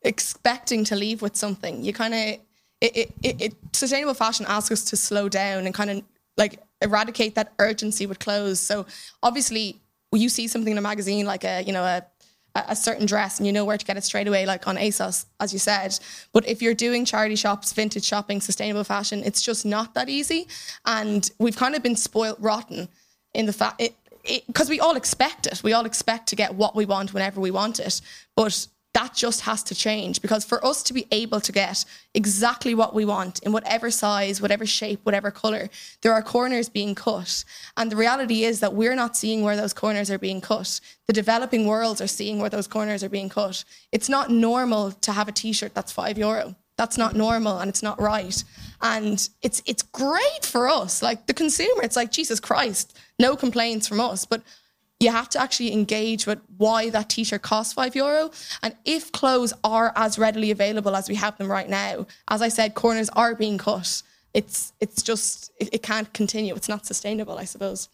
expecting 0.02 0.84
to 0.84 0.96
leave 0.96 1.22
with 1.22 1.34
something. 1.36 1.82
You 1.82 1.92
kind 1.92 2.14
of 2.14 2.20
it, 2.80 2.96
it, 2.96 3.12
it, 3.22 3.40
it 3.40 3.54
sustainable 3.72 4.14
fashion 4.14 4.46
asks 4.48 4.70
us 4.70 4.84
to 4.84 4.96
slow 4.96 5.28
down 5.28 5.66
and 5.66 5.74
kind 5.74 5.90
of 5.90 6.02
like 6.36 6.62
eradicate 6.80 7.34
that 7.34 7.52
urgency 7.58 8.06
with 8.06 8.20
clothes. 8.20 8.60
So 8.60 8.86
obviously, 9.22 9.80
you 10.12 10.28
see 10.28 10.46
something 10.46 10.72
in 10.72 10.78
a 10.78 10.82
magazine 10.82 11.24
like 11.26 11.42
a 11.42 11.62
you 11.62 11.72
know 11.72 11.82
a 11.82 12.04
a 12.54 12.76
certain 12.76 13.06
dress 13.06 13.38
and 13.38 13.46
you 13.46 13.52
know 13.52 13.64
where 13.64 13.78
to 13.78 13.84
get 13.84 13.96
it 13.96 14.04
straight 14.04 14.28
away, 14.28 14.44
like 14.46 14.66
on 14.68 14.76
ASOS, 14.76 15.26
as 15.40 15.52
you 15.52 15.58
said. 15.58 15.98
But 16.32 16.46
if 16.46 16.60
you're 16.60 16.74
doing 16.74 17.04
charity 17.04 17.36
shops, 17.36 17.72
vintage 17.72 18.04
shopping, 18.04 18.40
sustainable 18.40 18.84
fashion, 18.84 19.22
it's 19.24 19.42
just 19.42 19.64
not 19.64 19.94
that 19.94 20.08
easy. 20.08 20.48
And 20.84 21.30
we've 21.38 21.56
kind 21.56 21.74
of 21.74 21.82
been 21.82 21.96
spoilt 21.96 22.38
rotten 22.40 22.88
in 23.34 23.46
the 23.46 23.52
fact 23.52 23.82
because 24.46 24.68
we 24.68 24.80
all 24.80 24.96
expect 24.96 25.46
it. 25.46 25.62
We 25.64 25.72
all 25.72 25.86
expect 25.86 26.28
to 26.28 26.36
get 26.36 26.54
what 26.54 26.76
we 26.76 26.84
want 26.84 27.12
whenever 27.12 27.40
we 27.40 27.50
want 27.50 27.80
it. 27.80 28.00
But 28.36 28.66
that 28.94 29.14
just 29.14 29.42
has 29.42 29.62
to 29.64 29.74
change 29.74 30.20
because 30.20 30.44
for 30.44 30.64
us 30.64 30.82
to 30.82 30.92
be 30.92 31.06
able 31.10 31.40
to 31.40 31.52
get 31.52 31.84
exactly 32.14 32.74
what 32.74 32.94
we 32.94 33.04
want 33.04 33.38
in 33.40 33.52
whatever 33.52 33.90
size, 33.90 34.40
whatever 34.42 34.66
shape, 34.66 35.00
whatever 35.04 35.30
color, 35.30 35.70
there 36.02 36.12
are 36.12 36.22
corners 36.22 36.68
being 36.68 36.94
cut. 36.94 37.44
And 37.76 37.90
the 37.90 37.96
reality 37.96 38.44
is 38.44 38.60
that 38.60 38.74
we're 38.74 38.94
not 38.94 39.16
seeing 39.16 39.42
where 39.42 39.56
those 39.56 39.72
corners 39.72 40.10
are 40.10 40.18
being 40.18 40.42
cut. 40.42 40.80
The 41.06 41.14
developing 41.14 41.66
worlds 41.66 42.00
are 42.02 42.06
seeing 42.06 42.38
where 42.38 42.50
those 42.50 42.66
corners 42.66 43.02
are 43.02 43.08
being 43.08 43.30
cut. 43.30 43.64
It's 43.92 44.10
not 44.10 44.30
normal 44.30 44.92
to 44.92 45.12
have 45.12 45.28
a 45.28 45.32
t 45.32 45.52
shirt 45.52 45.74
that's 45.74 45.92
five 45.92 46.18
euro. 46.18 46.54
That's 46.76 46.98
not 46.98 47.14
normal 47.14 47.58
and 47.58 47.68
it's 47.68 47.82
not 47.82 48.00
right. 48.00 48.42
And 48.80 49.28
it's 49.42 49.62
it's 49.64 49.82
great 49.82 50.44
for 50.44 50.68
us. 50.68 51.02
Like 51.02 51.26
the 51.26 51.34
consumer, 51.34 51.82
it's 51.82 51.96
like, 51.96 52.10
Jesus 52.10 52.40
Christ, 52.40 52.98
no 53.18 53.36
complaints 53.36 53.86
from 53.86 54.00
us. 54.00 54.26
But 54.26 54.42
you 55.02 55.10
have 55.10 55.28
to 55.30 55.40
actually 55.40 55.72
engage 55.72 56.26
with 56.26 56.40
why 56.56 56.90
that 56.90 57.08
t-shirt 57.08 57.42
costs 57.42 57.72
five 57.72 57.94
euro. 57.96 58.30
And 58.62 58.76
if 58.84 59.12
clothes 59.12 59.52
are 59.64 59.92
as 59.96 60.18
readily 60.18 60.50
available 60.50 60.94
as 60.94 61.08
we 61.08 61.16
have 61.16 61.36
them 61.38 61.50
right 61.50 61.68
now 61.68 62.06
as 62.28 62.42
i 62.42 62.48
said 62.48 62.74
corners 62.74 63.08
are 63.10 63.34
being 63.34 63.58
cut. 63.58 64.02
It's 64.34 64.72
it's 64.80 65.02
just 65.02 65.50
it, 65.58 65.68
it 65.74 65.82
can't 65.82 66.12
continue. 66.12 66.54
It's 66.54 66.68
not 66.68 66.86
sustainable 66.86 67.38
i 67.38 67.44
suppose. 67.44 67.88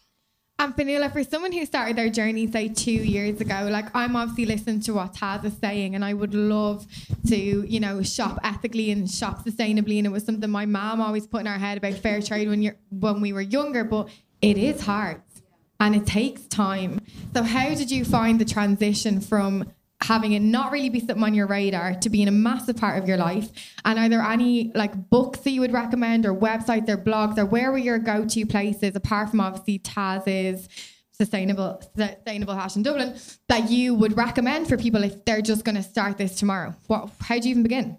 And 0.61 0.75
Fionnuala, 0.75 1.13
for 1.13 1.23
someone 1.23 1.53
who 1.53 1.65
started 1.65 1.95
their 1.95 2.09
journey, 2.09 2.45
say 2.51 2.67
two 2.67 2.91
years 2.91 3.39
ago, 3.39 3.69
like 3.71 3.95
I'm 3.95 4.17
obviously 4.17 4.45
listening 4.45 4.81
to 4.81 4.93
what 4.93 5.13
Taz 5.13 5.45
is 5.45 5.53
saying, 5.53 5.95
and 5.95 6.03
I 6.03 6.13
would 6.13 6.33
love 6.33 6.85
to, 7.27 7.37
you 7.37 7.79
know, 7.79 8.01
shop 8.01 8.39
ethically 8.43 8.91
and 8.91 9.09
shop 9.09 9.45
sustainably. 9.45 9.99
And 9.99 10.05
it 10.05 10.11
was 10.11 10.25
something 10.25 10.49
my 10.49 10.65
mom 10.65 10.99
always 10.99 11.25
put 11.25 11.39
in 11.39 11.47
our 11.47 11.57
head 11.57 11.77
about 11.77 11.93
fair 11.93 12.21
trade 12.21 12.49
when 12.49 12.61
you're 12.61 12.75
when 12.89 13.21
we 13.21 13.31
were 13.31 13.39
younger, 13.39 13.85
but 13.85 14.09
it 14.41 14.57
is 14.57 14.81
hard 14.81 15.21
and 15.79 15.95
it 15.95 16.05
takes 16.05 16.41
time. 16.47 17.01
So 17.33 17.43
how 17.43 17.69
did 17.69 17.91
you 17.91 18.03
find 18.05 18.39
the 18.39 18.45
transition 18.45 19.21
from 19.21 19.71
having 20.01 20.31
it 20.31 20.41
not 20.41 20.71
really 20.71 20.89
be 20.89 20.99
something 20.99 21.23
on 21.23 21.33
your 21.33 21.47
radar 21.47 21.93
to 21.93 22.09
being 22.09 22.27
a 22.27 22.31
massive 22.31 22.77
part 22.77 23.01
of 23.01 23.07
your 23.07 23.17
life? 23.17 23.49
And 23.85 23.99
are 23.99 24.09
there 24.09 24.21
any 24.21 24.71
like 24.73 25.09
books 25.09 25.39
that 25.39 25.51
you 25.51 25.61
would 25.61 25.73
recommend 25.73 26.25
or 26.25 26.33
websites 26.33 26.89
or 26.89 26.97
blogs 26.97 27.37
or 27.37 27.45
where 27.45 27.71
were 27.71 27.77
your 27.77 27.99
go-to 27.99 28.45
places 28.45 28.95
apart 28.95 29.29
from 29.29 29.41
obviously 29.41 29.79
Taz's 29.79 30.67
sustainable 31.11 31.81
sustainable 31.97 32.55
fashion 32.55 32.81
Dublin 32.81 33.13
that 33.49 33.69
you 33.69 33.93
would 33.93 34.15
recommend 34.15 34.69
for 34.69 34.77
people 34.77 35.03
if 35.03 35.25
they're 35.25 35.41
just 35.41 35.65
going 35.65 35.75
to 35.75 35.83
start 35.83 36.17
this 36.17 36.35
tomorrow? 36.35 36.73
What 36.87 37.09
how 37.21 37.39
do 37.39 37.47
you 37.47 37.51
even 37.51 37.63
begin? 37.63 37.97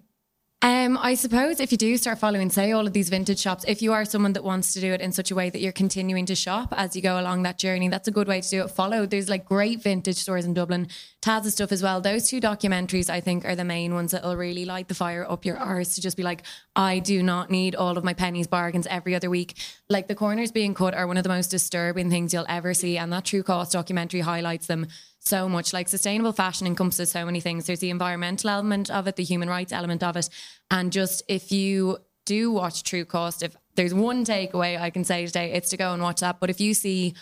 Um, 0.62 0.98
I 1.00 1.14
suppose 1.14 1.58
if 1.58 1.72
you 1.72 1.78
do 1.78 1.96
start 1.96 2.18
following, 2.18 2.50
say, 2.50 2.72
all 2.72 2.86
of 2.86 2.92
these 2.92 3.08
vintage 3.08 3.38
shops, 3.38 3.64
if 3.66 3.80
you 3.80 3.94
are 3.94 4.04
someone 4.04 4.34
that 4.34 4.44
wants 4.44 4.74
to 4.74 4.80
do 4.80 4.92
it 4.92 5.00
in 5.00 5.10
such 5.10 5.30
a 5.30 5.34
way 5.34 5.48
that 5.48 5.62
you're 5.62 5.72
continuing 5.72 6.26
to 6.26 6.34
shop 6.34 6.74
as 6.76 6.94
you 6.94 7.00
go 7.00 7.18
along 7.18 7.44
that 7.44 7.56
journey, 7.56 7.88
that's 7.88 8.08
a 8.08 8.10
good 8.10 8.28
way 8.28 8.42
to 8.42 8.48
do 8.50 8.64
it. 8.64 8.68
Follow. 8.68 9.06
There's 9.06 9.30
like 9.30 9.46
great 9.46 9.82
vintage 9.82 10.18
stores 10.18 10.44
in 10.44 10.52
Dublin, 10.52 10.88
Taz's 11.22 11.54
stuff 11.54 11.72
as 11.72 11.82
well. 11.82 12.02
Those 12.02 12.28
two 12.28 12.42
documentaries, 12.42 13.08
I 13.08 13.22
think, 13.22 13.46
are 13.46 13.56
the 13.56 13.64
main 13.64 13.94
ones 13.94 14.10
that 14.10 14.22
will 14.22 14.36
really 14.36 14.66
light 14.66 14.88
the 14.88 14.94
fire 14.94 15.26
up 15.26 15.46
your 15.46 15.56
arse 15.56 15.94
to 15.94 16.02
just 16.02 16.18
be 16.18 16.22
like, 16.22 16.42
I 16.76 16.98
do 16.98 17.22
not 17.22 17.50
need 17.50 17.74
all 17.74 17.96
of 17.96 18.04
my 18.04 18.12
Penneys 18.12 18.48
bargains 18.48 18.86
every 18.88 19.14
other 19.14 19.30
week. 19.30 19.56
Like 19.88 20.08
the 20.08 20.14
corners 20.14 20.52
being 20.52 20.74
cut 20.74 20.92
are 20.92 21.06
one 21.06 21.16
of 21.16 21.22
the 21.22 21.30
most 21.30 21.50
disturbing 21.50 22.10
things 22.10 22.34
you'll 22.34 22.44
ever 22.50 22.74
see, 22.74 22.98
and 22.98 23.10
that 23.14 23.24
True 23.24 23.42
Cost 23.42 23.72
documentary 23.72 24.20
highlights 24.20 24.66
them 24.66 24.88
so 25.20 25.48
much. 25.48 25.72
Like 25.72 25.88
sustainable 25.88 26.32
fashion 26.32 26.66
encompasses 26.66 27.10
so 27.10 27.24
many 27.24 27.40
things. 27.40 27.66
There's 27.66 27.80
the 27.80 27.90
environmental 27.90 28.50
element 28.50 28.90
of 28.90 29.06
it, 29.06 29.16
the 29.16 29.24
human 29.24 29.48
rights 29.48 29.72
element 29.72 30.02
of 30.02 30.16
it. 30.16 30.28
And 30.70 30.92
just 30.92 31.22
if 31.28 31.52
you 31.52 31.98
do 32.24 32.50
watch 32.50 32.82
True 32.82 33.04
Cost, 33.04 33.42
if 33.42 33.56
there's 33.76 33.94
one 33.94 34.24
takeaway 34.24 34.80
I 34.80 34.90
can 34.90 35.04
say 35.04 35.26
today, 35.26 35.52
it's 35.52 35.70
to 35.70 35.76
go 35.76 35.92
and 35.92 36.02
watch 36.02 36.20
that. 36.20 36.40
But 36.40 36.50
if 36.50 36.60
you 36.60 36.74
see 36.74 37.14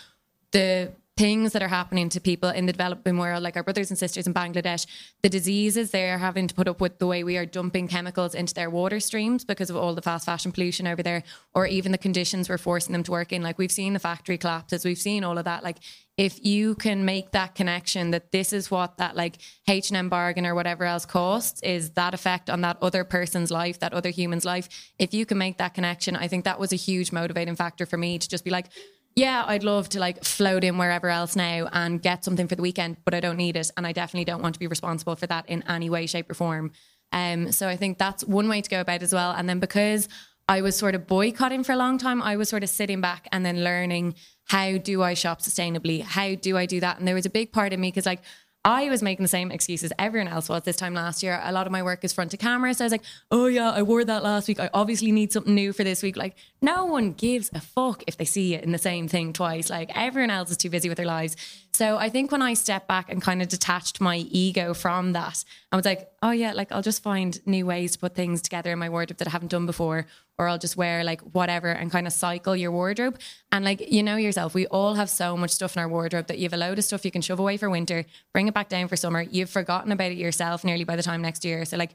the 0.51 0.91
things 1.19 1.51
that 1.51 1.61
are 1.61 1.67
happening 1.67 2.07
to 2.07 2.21
people 2.21 2.49
in 2.49 2.65
the 2.65 2.71
developing 2.71 3.17
world, 3.17 3.43
like 3.43 3.57
our 3.57 3.61
brothers 3.61 3.91
and 3.91 3.99
sisters 3.99 4.25
in 4.25 4.33
Bangladesh, 4.33 4.87
the 5.21 5.27
diseases 5.27 5.91
they're 5.91 6.17
having 6.17 6.47
to 6.47 6.55
put 6.55 6.65
up 6.65 6.79
with 6.79 6.97
the 6.97 7.05
way 7.05 7.25
we 7.25 7.35
are 7.35 7.45
dumping 7.45 7.89
chemicals 7.89 8.33
into 8.33 8.53
their 8.53 8.69
water 8.69 9.01
streams 9.01 9.43
because 9.43 9.69
of 9.69 9.75
all 9.75 9.93
the 9.93 10.01
fast 10.01 10.25
fashion 10.25 10.53
pollution 10.53 10.87
over 10.87 11.03
there, 11.03 11.23
or 11.53 11.67
even 11.67 11.91
the 11.91 11.97
conditions 11.97 12.47
we're 12.47 12.57
forcing 12.57 12.93
them 12.93 13.03
to 13.03 13.11
work 13.11 13.33
in. 13.33 13.43
Like 13.43 13.57
we've 13.57 13.69
seen 13.69 13.91
the 13.91 13.99
factory 13.99 14.37
collapses, 14.37 14.85
we've 14.85 14.97
seen 14.97 15.25
all 15.25 15.37
of 15.37 15.43
that. 15.43 15.61
Like 15.61 15.79
if 16.15 16.45
you 16.45 16.75
can 16.75 17.03
make 17.03 17.31
that 17.31 17.53
connection 17.53 18.11
that 18.11 18.31
this 18.31 18.53
is 18.53 18.71
what 18.71 18.95
that 18.95 19.17
like 19.17 19.39
H&M 19.67 20.07
bargain 20.07 20.45
or 20.45 20.55
whatever 20.55 20.85
else 20.85 21.05
costs 21.05 21.61
is 21.63 21.91
that 21.91 22.13
effect 22.13 22.49
on 22.49 22.61
that 22.61 22.77
other 22.81 23.03
person's 23.03 23.51
life, 23.51 23.79
that 23.79 23.93
other 23.93 24.09
human's 24.09 24.45
life. 24.45 24.69
If 24.97 25.13
you 25.13 25.25
can 25.25 25.37
make 25.37 25.57
that 25.57 25.73
connection, 25.73 26.15
I 26.15 26.29
think 26.29 26.45
that 26.45 26.61
was 26.61 26.71
a 26.71 26.77
huge 26.77 27.11
motivating 27.11 27.57
factor 27.57 27.85
for 27.85 27.97
me 27.97 28.19
to 28.19 28.29
just 28.29 28.45
be 28.45 28.51
like, 28.51 28.67
yeah, 29.15 29.43
I'd 29.45 29.63
love 29.63 29.89
to 29.89 29.99
like 29.99 30.23
float 30.23 30.63
in 30.63 30.77
wherever 30.77 31.09
else 31.09 31.35
now 31.35 31.67
and 31.71 32.01
get 32.01 32.23
something 32.23 32.47
for 32.47 32.55
the 32.55 32.61
weekend, 32.61 32.97
but 33.05 33.13
I 33.13 33.19
don't 33.19 33.37
need 33.37 33.55
it. 33.57 33.71
And 33.75 33.85
I 33.85 33.91
definitely 33.91 34.25
don't 34.25 34.41
want 34.41 34.55
to 34.55 34.59
be 34.59 34.67
responsible 34.67 35.15
for 35.15 35.27
that 35.27 35.49
in 35.49 35.63
any 35.67 35.89
way, 35.89 36.05
shape, 36.05 36.29
or 36.29 36.33
form. 36.33 36.71
Um, 37.11 37.51
so 37.51 37.67
I 37.67 37.75
think 37.75 37.97
that's 37.97 38.23
one 38.23 38.47
way 38.47 38.61
to 38.61 38.69
go 38.69 38.81
about 38.81 39.01
as 39.01 39.13
well. 39.13 39.31
And 39.31 39.49
then 39.49 39.59
because 39.59 40.07
I 40.47 40.61
was 40.61 40.75
sort 40.75 40.95
of 40.95 41.07
boycotting 41.07 41.63
for 41.63 41.73
a 41.73 41.77
long 41.77 41.97
time, 41.97 42.21
I 42.21 42.35
was 42.35 42.49
sort 42.49 42.63
of 42.63 42.69
sitting 42.69 43.01
back 43.01 43.27
and 43.31 43.45
then 43.45 43.63
learning 43.63 44.15
how 44.45 44.77
do 44.77 45.03
I 45.03 45.13
shop 45.13 45.41
sustainably? 45.41 46.01
How 46.01 46.35
do 46.35 46.57
I 46.57 46.65
do 46.65 46.79
that? 46.79 46.97
And 46.97 47.07
there 47.07 47.15
was 47.15 47.25
a 47.25 47.29
big 47.29 47.51
part 47.51 47.73
of 47.73 47.79
me 47.79 47.89
because 47.89 48.05
like 48.05 48.21
I 48.65 48.89
was 48.89 49.01
making 49.01 49.23
the 49.23 49.29
same 49.29 49.51
excuses 49.51 49.93
everyone 49.97 50.27
else 50.27 50.49
was 50.49 50.63
this 50.63 50.75
time 50.75 50.93
last 50.93 51.23
year. 51.23 51.39
A 51.43 51.51
lot 51.53 51.65
of 51.65 51.71
my 51.71 51.81
work 51.81 52.03
is 52.03 52.11
front 52.11 52.31
to 52.31 52.37
camera. 52.37 52.73
So 52.73 52.83
I 52.83 52.87
was 52.87 52.91
like, 52.91 53.05
oh, 53.31 53.45
yeah, 53.45 53.71
I 53.71 53.83
wore 53.83 54.03
that 54.03 54.21
last 54.21 54.49
week. 54.49 54.59
I 54.59 54.69
obviously 54.73 55.13
need 55.13 55.31
something 55.31 55.55
new 55.55 55.71
for 55.71 55.85
this 55.85 56.03
week. 56.03 56.17
Like, 56.17 56.35
no 56.61 56.85
one 56.85 57.13
gives 57.13 57.49
a 57.53 57.61
fuck 57.61 58.03
if 58.05 58.17
they 58.17 58.25
see 58.25 58.55
it 58.55 58.65
in 58.65 58.73
the 58.73 58.77
same 58.77 59.07
thing 59.07 59.31
twice. 59.31 59.69
Like, 59.69 59.91
everyone 59.95 60.29
else 60.29 60.51
is 60.51 60.57
too 60.57 60.69
busy 60.69 60.89
with 60.89 60.97
their 60.97 61.05
lives. 61.05 61.37
So 61.71 61.97
I 61.97 62.09
think 62.09 62.33
when 62.33 62.41
I 62.41 62.53
stepped 62.53 62.89
back 62.89 63.09
and 63.09 63.21
kind 63.21 63.41
of 63.41 63.47
detached 63.47 64.01
my 64.01 64.17
ego 64.17 64.73
from 64.73 65.13
that, 65.13 65.45
I 65.71 65.75
was 65.75 65.85
like, 65.85 66.11
oh, 66.23 66.31
yeah, 66.31 66.53
like 66.53 66.71
I'll 66.71 66.81
just 66.81 67.03
find 67.03 67.39
new 67.45 67.65
ways 67.65 67.91
to 67.91 67.99
put 67.99 68.15
things 68.15 68.41
together 68.41 68.71
in 68.71 68.79
my 68.79 68.89
wardrobe 68.89 69.17
that 69.19 69.27
I 69.27 69.31
haven't 69.31 69.51
done 69.51 69.67
before. 69.67 70.07
Or 70.39 70.47
I'll 70.47 70.57
just 70.57 70.77
wear 70.77 71.03
like 71.03 71.21
whatever 71.21 71.67
and 71.69 71.91
kind 71.91 72.07
of 72.07 72.13
cycle 72.13 72.55
your 72.55 72.71
wardrobe. 72.71 73.19
And 73.51 73.63
like, 73.63 73.91
you 73.91 74.01
know 74.01 74.15
yourself, 74.15 74.55
we 74.55 74.65
all 74.67 74.95
have 74.95 75.09
so 75.09 75.37
much 75.37 75.51
stuff 75.51 75.75
in 75.75 75.81
our 75.81 75.87
wardrobe 75.87 76.27
that 76.27 76.39
you 76.39 76.45
have 76.45 76.53
a 76.53 76.57
load 76.57 76.79
of 76.79 76.85
stuff 76.85 77.05
you 77.05 77.11
can 77.11 77.21
shove 77.21 77.39
away 77.39 77.57
for 77.57 77.69
winter, 77.69 78.05
bring 78.33 78.47
it 78.47 78.53
back 78.53 78.69
down 78.69 78.87
for 78.87 78.95
summer. 78.95 79.21
You've 79.21 79.49
forgotten 79.49 79.91
about 79.91 80.11
it 80.11 80.17
yourself 80.17 80.63
nearly 80.63 80.85
by 80.85 80.95
the 80.95 81.03
time 81.03 81.21
next 81.21 81.45
year. 81.45 81.65
So, 81.65 81.77
like, 81.77 81.91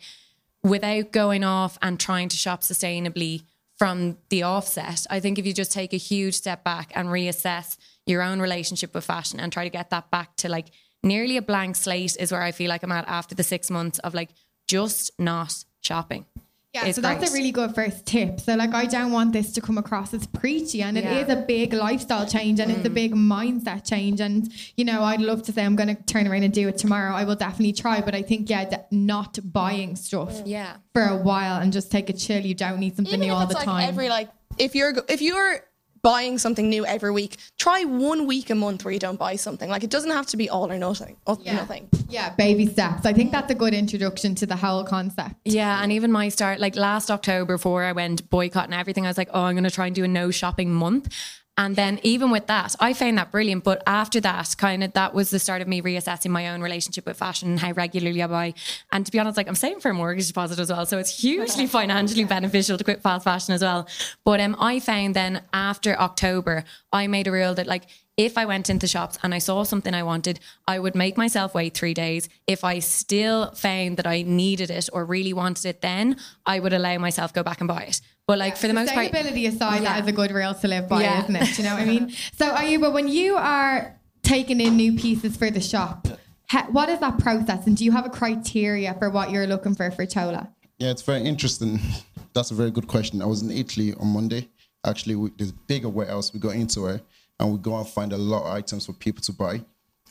without 0.62 1.10
going 1.10 1.42
off 1.42 1.76
and 1.82 1.98
trying 1.98 2.28
to 2.28 2.36
shop 2.36 2.60
sustainably 2.60 3.42
from 3.76 4.18
the 4.28 4.44
offset, 4.44 5.04
I 5.10 5.18
think 5.18 5.38
if 5.38 5.46
you 5.46 5.52
just 5.52 5.72
take 5.72 5.92
a 5.92 5.98
huge 5.98 6.34
step 6.34 6.62
back 6.62 6.92
and 6.94 7.08
reassess 7.08 7.76
your 8.06 8.22
own 8.22 8.40
relationship 8.40 8.94
with 8.94 9.04
fashion 9.04 9.40
and 9.40 9.52
try 9.52 9.64
to 9.64 9.70
get 9.70 9.90
that 9.90 10.10
back 10.10 10.36
to 10.36 10.48
like 10.48 10.70
nearly 11.04 11.36
a 11.36 11.42
blank 11.42 11.76
slate 11.76 12.16
is 12.18 12.32
where 12.32 12.42
I 12.42 12.52
feel 12.52 12.68
like 12.68 12.82
I'm 12.82 12.92
at 12.92 13.08
after 13.08 13.34
the 13.34 13.44
six 13.44 13.70
months 13.70 13.98
of 14.00 14.14
like 14.14 14.30
just 14.66 15.12
not 15.18 15.64
shopping. 15.80 16.26
Yeah, 16.74 16.90
so 16.90 17.00
that's 17.00 17.20
great. 17.20 17.30
a 17.30 17.32
really 17.32 17.52
good 17.52 17.72
first 17.72 18.04
tip. 18.04 18.40
So, 18.40 18.56
like, 18.56 18.74
I 18.74 18.86
don't 18.86 19.12
want 19.12 19.32
this 19.32 19.52
to 19.52 19.60
come 19.60 19.78
across 19.78 20.12
as 20.12 20.26
preachy, 20.26 20.82
and 20.82 20.98
it 20.98 21.04
Yeah. 21.04 21.20
is 21.20 21.28
a 21.28 21.36
big 21.36 21.72
lifestyle 21.72 22.26
change, 22.26 22.58
and 22.58 22.68
it's 22.68 22.84
a 22.84 22.90
mm. 22.90 22.94
big 22.94 23.14
mindset 23.14 23.88
change. 23.88 24.20
And 24.20 24.52
you 24.76 24.84
know, 24.84 25.04
I'd 25.04 25.20
love 25.20 25.44
to 25.44 25.52
say 25.52 25.64
I'm 25.64 25.76
going 25.76 25.94
to 25.94 26.02
turn 26.02 26.26
around 26.26 26.42
and 26.42 26.52
do 26.52 26.66
it 26.66 26.76
tomorrow. 26.76 27.14
I 27.14 27.22
will 27.22 27.36
definitely 27.36 27.74
try, 27.74 28.00
but 28.00 28.16
I 28.16 28.22
think 28.22 28.50
yeah, 28.50 28.64
that 28.64 28.90
not 28.90 29.38
buying 29.52 29.94
stuff 29.94 30.32
mm. 30.32 30.42
Yeah. 30.46 30.78
for 30.92 31.02
a 31.02 31.16
while 31.16 31.62
and 31.62 31.72
just 31.72 31.92
take 31.92 32.10
a 32.10 32.12
chill. 32.12 32.44
You 32.44 32.54
don't 32.54 32.80
need 32.80 32.96
something 32.96 33.14
Even 33.14 33.28
new 33.28 33.34
if 33.34 33.38
all 33.38 33.42
it's 33.42 33.52
the 33.52 33.58
like 33.58 33.64
time. 33.66 33.88
every 33.88 34.08
like 34.08 34.30
if 34.58 34.74
you're 34.74 34.94
if 35.08 35.22
you're 35.22 35.60
buying 36.04 36.38
something 36.38 36.68
new 36.68 36.86
every 36.86 37.10
week, 37.10 37.38
try 37.58 37.82
one 37.82 38.26
week 38.28 38.50
a 38.50 38.54
month 38.54 38.84
where 38.84 38.92
you 38.92 39.00
don't 39.00 39.18
buy 39.18 39.34
something. 39.34 39.68
Like 39.68 39.82
it 39.82 39.90
doesn't 39.90 40.10
have 40.10 40.26
to 40.26 40.36
be 40.36 40.48
all 40.48 40.70
or 40.70 40.78
nothing. 40.78 41.16
All 41.26 41.40
or 41.44 41.52
nothing. 41.52 41.88
yeah, 42.08 42.32
baby 42.36 42.66
steps. 42.66 43.06
I 43.06 43.12
think 43.12 43.32
that's 43.32 43.50
a 43.50 43.54
good 43.54 43.74
introduction 43.74 44.36
to 44.36 44.46
the 44.46 44.54
whole 44.54 44.84
concept. 44.84 45.34
Yeah, 45.44 45.82
and 45.82 45.90
even 45.90 46.12
my 46.12 46.28
start, 46.28 46.60
like 46.60 46.76
last 46.76 47.10
October, 47.10 47.54
before 47.54 47.82
I 47.82 47.92
went 47.92 48.28
boycotting 48.30 48.74
everything, 48.74 49.06
I 49.06 49.08
was 49.08 49.18
like, 49.18 49.30
oh, 49.32 49.42
I'm 49.42 49.54
going 49.54 49.64
to 49.64 49.70
try 49.70 49.86
and 49.86 49.94
do 49.96 50.04
a 50.04 50.08
no 50.08 50.30
shopping 50.30 50.72
month. 50.72 51.12
And 51.56 51.76
then 51.76 52.00
even 52.02 52.30
with 52.30 52.48
that, 52.48 52.74
I 52.80 52.94
found 52.94 53.16
that 53.18 53.30
brilliant. 53.30 53.62
But 53.62 53.82
after 53.86 54.20
that, 54.20 54.54
kind 54.58 54.82
of 54.82 54.92
that 54.94 55.14
was 55.14 55.30
the 55.30 55.38
start 55.38 55.62
of 55.62 55.68
me 55.68 55.80
reassessing 55.80 56.30
my 56.30 56.48
own 56.48 56.60
relationship 56.60 57.06
with 57.06 57.16
fashion 57.16 57.50
and 57.50 57.60
how 57.60 57.72
regularly 57.72 58.22
I 58.22 58.26
buy. 58.26 58.54
And 58.90 59.06
to 59.06 59.12
be 59.12 59.20
honest, 59.20 59.36
like 59.36 59.46
I'm 59.46 59.54
saving 59.54 59.80
for 59.80 59.90
a 59.90 59.94
mortgage 59.94 60.26
deposit 60.26 60.58
as 60.58 60.70
well. 60.70 60.84
So 60.84 60.98
it's 60.98 61.20
hugely 61.20 61.66
financially 61.68 62.24
beneficial 62.24 62.76
to 62.76 62.84
quit 62.84 63.02
fast 63.02 63.24
fashion 63.24 63.54
as 63.54 63.62
well. 63.62 63.86
But 64.24 64.40
um, 64.40 64.56
I 64.58 64.80
found 64.80 65.14
then 65.14 65.42
after 65.52 65.98
October, 65.98 66.64
I 66.92 67.06
made 67.06 67.28
a 67.28 67.32
rule 67.32 67.54
that 67.54 67.68
like 67.68 67.86
if 68.16 68.38
I 68.38 68.46
went 68.46 68.70
into 68.70 68.86
shops 68.86 69.18
and 69.22 69.34
I 69.34 69.38
saw 69.38 69.64
something 69.64 69.92
I 69.92 70.04
wanted, 70.04 70.38
I 70.68 70.78
would 70.78 70.94
make 70.94 71.16
myself 71.16 71.54
wait 71.54 71.74
three 71.74 71.94
days. 71.94 72.28
If 72.46 72.62
I 72.62 72.78
still 72.78 73.50
found 73.52 73.96
that 73.96 74.06
I 74.06 74.22
needed 74.22 74.70
it 74.70 74.88
or 74.92 75.04
really 75.04 75.32
wanted 75.32 75.66
it, 75.66 75.80
then 75.80 76.16
I 76.46 76.60
would 76.60 76.72
allow 76.72 76.98
myself 76.98 77.32
go 77.32 77.42
back 77.42 77.60
and 77.60 77.68
buy 77.68 77.82
it. 77.82 78.00
But 78.26 78.38
like 78.38 78.56
for 78.56 78.68
the 78.68 78.74
most 78.74 78.92
part, 78.94 79.10
Sustainability 79.12 79.46
aside, 79.48 79.82
Yeah. 79.82 79.94
that 79.94 80.02
is 80.02 80.08
a 80.08 80.12
good 80.12 80.30
rule 80.30 80.54
to 80.54 80.68
live 80.68 80.88
by, 80.88 81.02
Yeah. 81.02 81.22
isn't 81.24 81.36
it? 81.36 81.58
You 81.58 81.64
know 81.64 81.74
what 81.74 81.82
I 81.82 81.84
mean? 81.84 82.12
So, 82.38 82.50
are 82.50 82.64
you? 82.64 82.78
But 82.78 82.92
when 82.92 83.08
you 83.08 83.36
are 83.36 83.98
taking 84.22 84.60
in 84.60 84.76
new 84.76 84.94
pieces 84.94 85.36
for 85.36 85.50
the 85.50 85.60
shop, 85.60 86.08
ha- 86.48 86.66
what 86.70 86.88
is 86.88 87.00
that 87.00 87.18
process? 87.18 87.66
And 87.66 87.76
do 87.76 87.84
you 87.84 87.92
have 87.92 88.06
a 88.06 88.10
criteria 88.10 88.94
for 88.94 89.10
what 89.10 89.30
you're 89.30 89.46
looking 89.46 89.74
for 89.74 89.90
for 89.90 90.06
Tola? 90.06 90.48
Yeah, 90.78 90.90
it's 90.90 91.02
very 91.02 91.22
interesting. 91.22 91.78
That's 92.34 92.50
a 92.50 92.54
very 92.54 92.70
good 92.70 92.88
question. 92.88 93.20
I 93.22 93.26
was 93.26 93.42
in 93.42 93.50
Italy 93.50 93.94
on 93.94 94.08
Monday. 94.08 94.48
Actually, 94.86 95.16
we, 95.16 95.30
there's 95.36 95.52
bigger 95.52 95.88
warehouse. 95.88 96.32
We 96.32 96.40
go 96.40 96.50
into 96.50 96.86
it 96.86 97.04
and 97.38 97.52
we 97.52 97.58
go 97.58 97.76
and 97.76 97.86
find 97.86 98.12
a 98.12 98.16
lot 98.16 98.44
of 98.44 98.52
items 98.52 98.86
for 98.86 98.92
people 98.94 99.22
to 99.22 99.32
buy. 99.32 99.62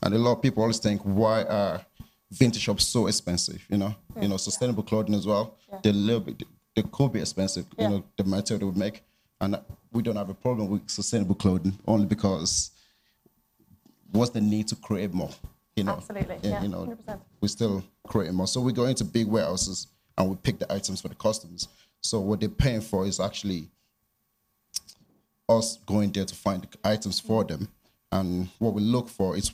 And 0.03 0.13
a 0.13 0.17
lot 0.17 0.33
of 0.37 0.41
people 0.41 0.61
always 0.61 0.79
think, 0.79 1.01
why 1.01 1.43
are 1.43 1.85
vintage 2.31 2.61
shops 2.61 2.85
so 2.85 3.07
expensive? 3.07 3.65
You 3.69 3.77
know, 3.77 3.95
you 4.21 4.27
know, 4.27 4.37
sustainable 4.37 4.83
clothing 4.83 5.15
as 5.15 5.25
well. 5.25 5.57
They're 5.81 5.91
a 5.91 5.95
little 5.95 6.21
bit, 6.21 6.43
they 6.75 6.83
could 6.83 7.13
be 7.13 7.19
expensive. 7.19 7.65
You 7.77 7.89
know, 7.89 8.03
the 8.17 8.23
material 8.23 8.59
they 8.59 8.65
would 8.65 8.77
make, 8.77 9.03
and 9.41 9.59
we 9.91 10.01
don't 10.01 10.15
have 10.15 10.29
a 10.29 10.33
problem 10.33 10.69
with 10.69 10.89
sustainable 10.89 11.35
clothing 11.35 11.77
only 11.87 12.05
because 12.05 12.71
what's 14.11 14.31
the 14.31 14.41
need 14.41 14.67
to 14.69 14.75
create 14.75 15.13
more? 15.13 15.31
You 15.75 15.83
know, 15.85 15.93
Absolutely, 15.93 16.37
Yeah, 16.43 16.49
yeah, 16.49 16.61
you 16.63 16.69
know, 16.69 16.85
100%. 17.07 17.19
we're 17.41 17.47
still 17.47 17.83
creating 18.07 18.35
more. 18.35 18.47
So 18.47 18.61
we 18.61 18.73
go 18.73 18.85
into 18.85 19.03
big 19.03 19.27
warehouses 19.27 19.87
and 20.17 20.29
we 20.29 20.35
pick 20.35 20.59
the 20.59 20.71
items 20.71 21.01
for 21.01 21.07
the 21.07 21.15
customers. 21.15 21.67
So 22.01 22.19
what 22.19 22.39
they're 22.39 22.49
paying 22.49 22.81
for 22.81 23.05
is 23.05 23.19
actually 23.19 23.69
us 25.49 25.77
going 25.85 26.11
there 26.11 26.25
to 26.25 26.35
find 26.35 26.61
the 26.61 26.89
items 26.89 27.19
for 27.19 27.43
mm-hmm. 27.43 27.63
them. 27.63 27.69
And 28.11 28.49
what 28.59 28.73
we 28.73 28.81
look 28.81 29.09
for 29.09 29.35
is 29.35 29.51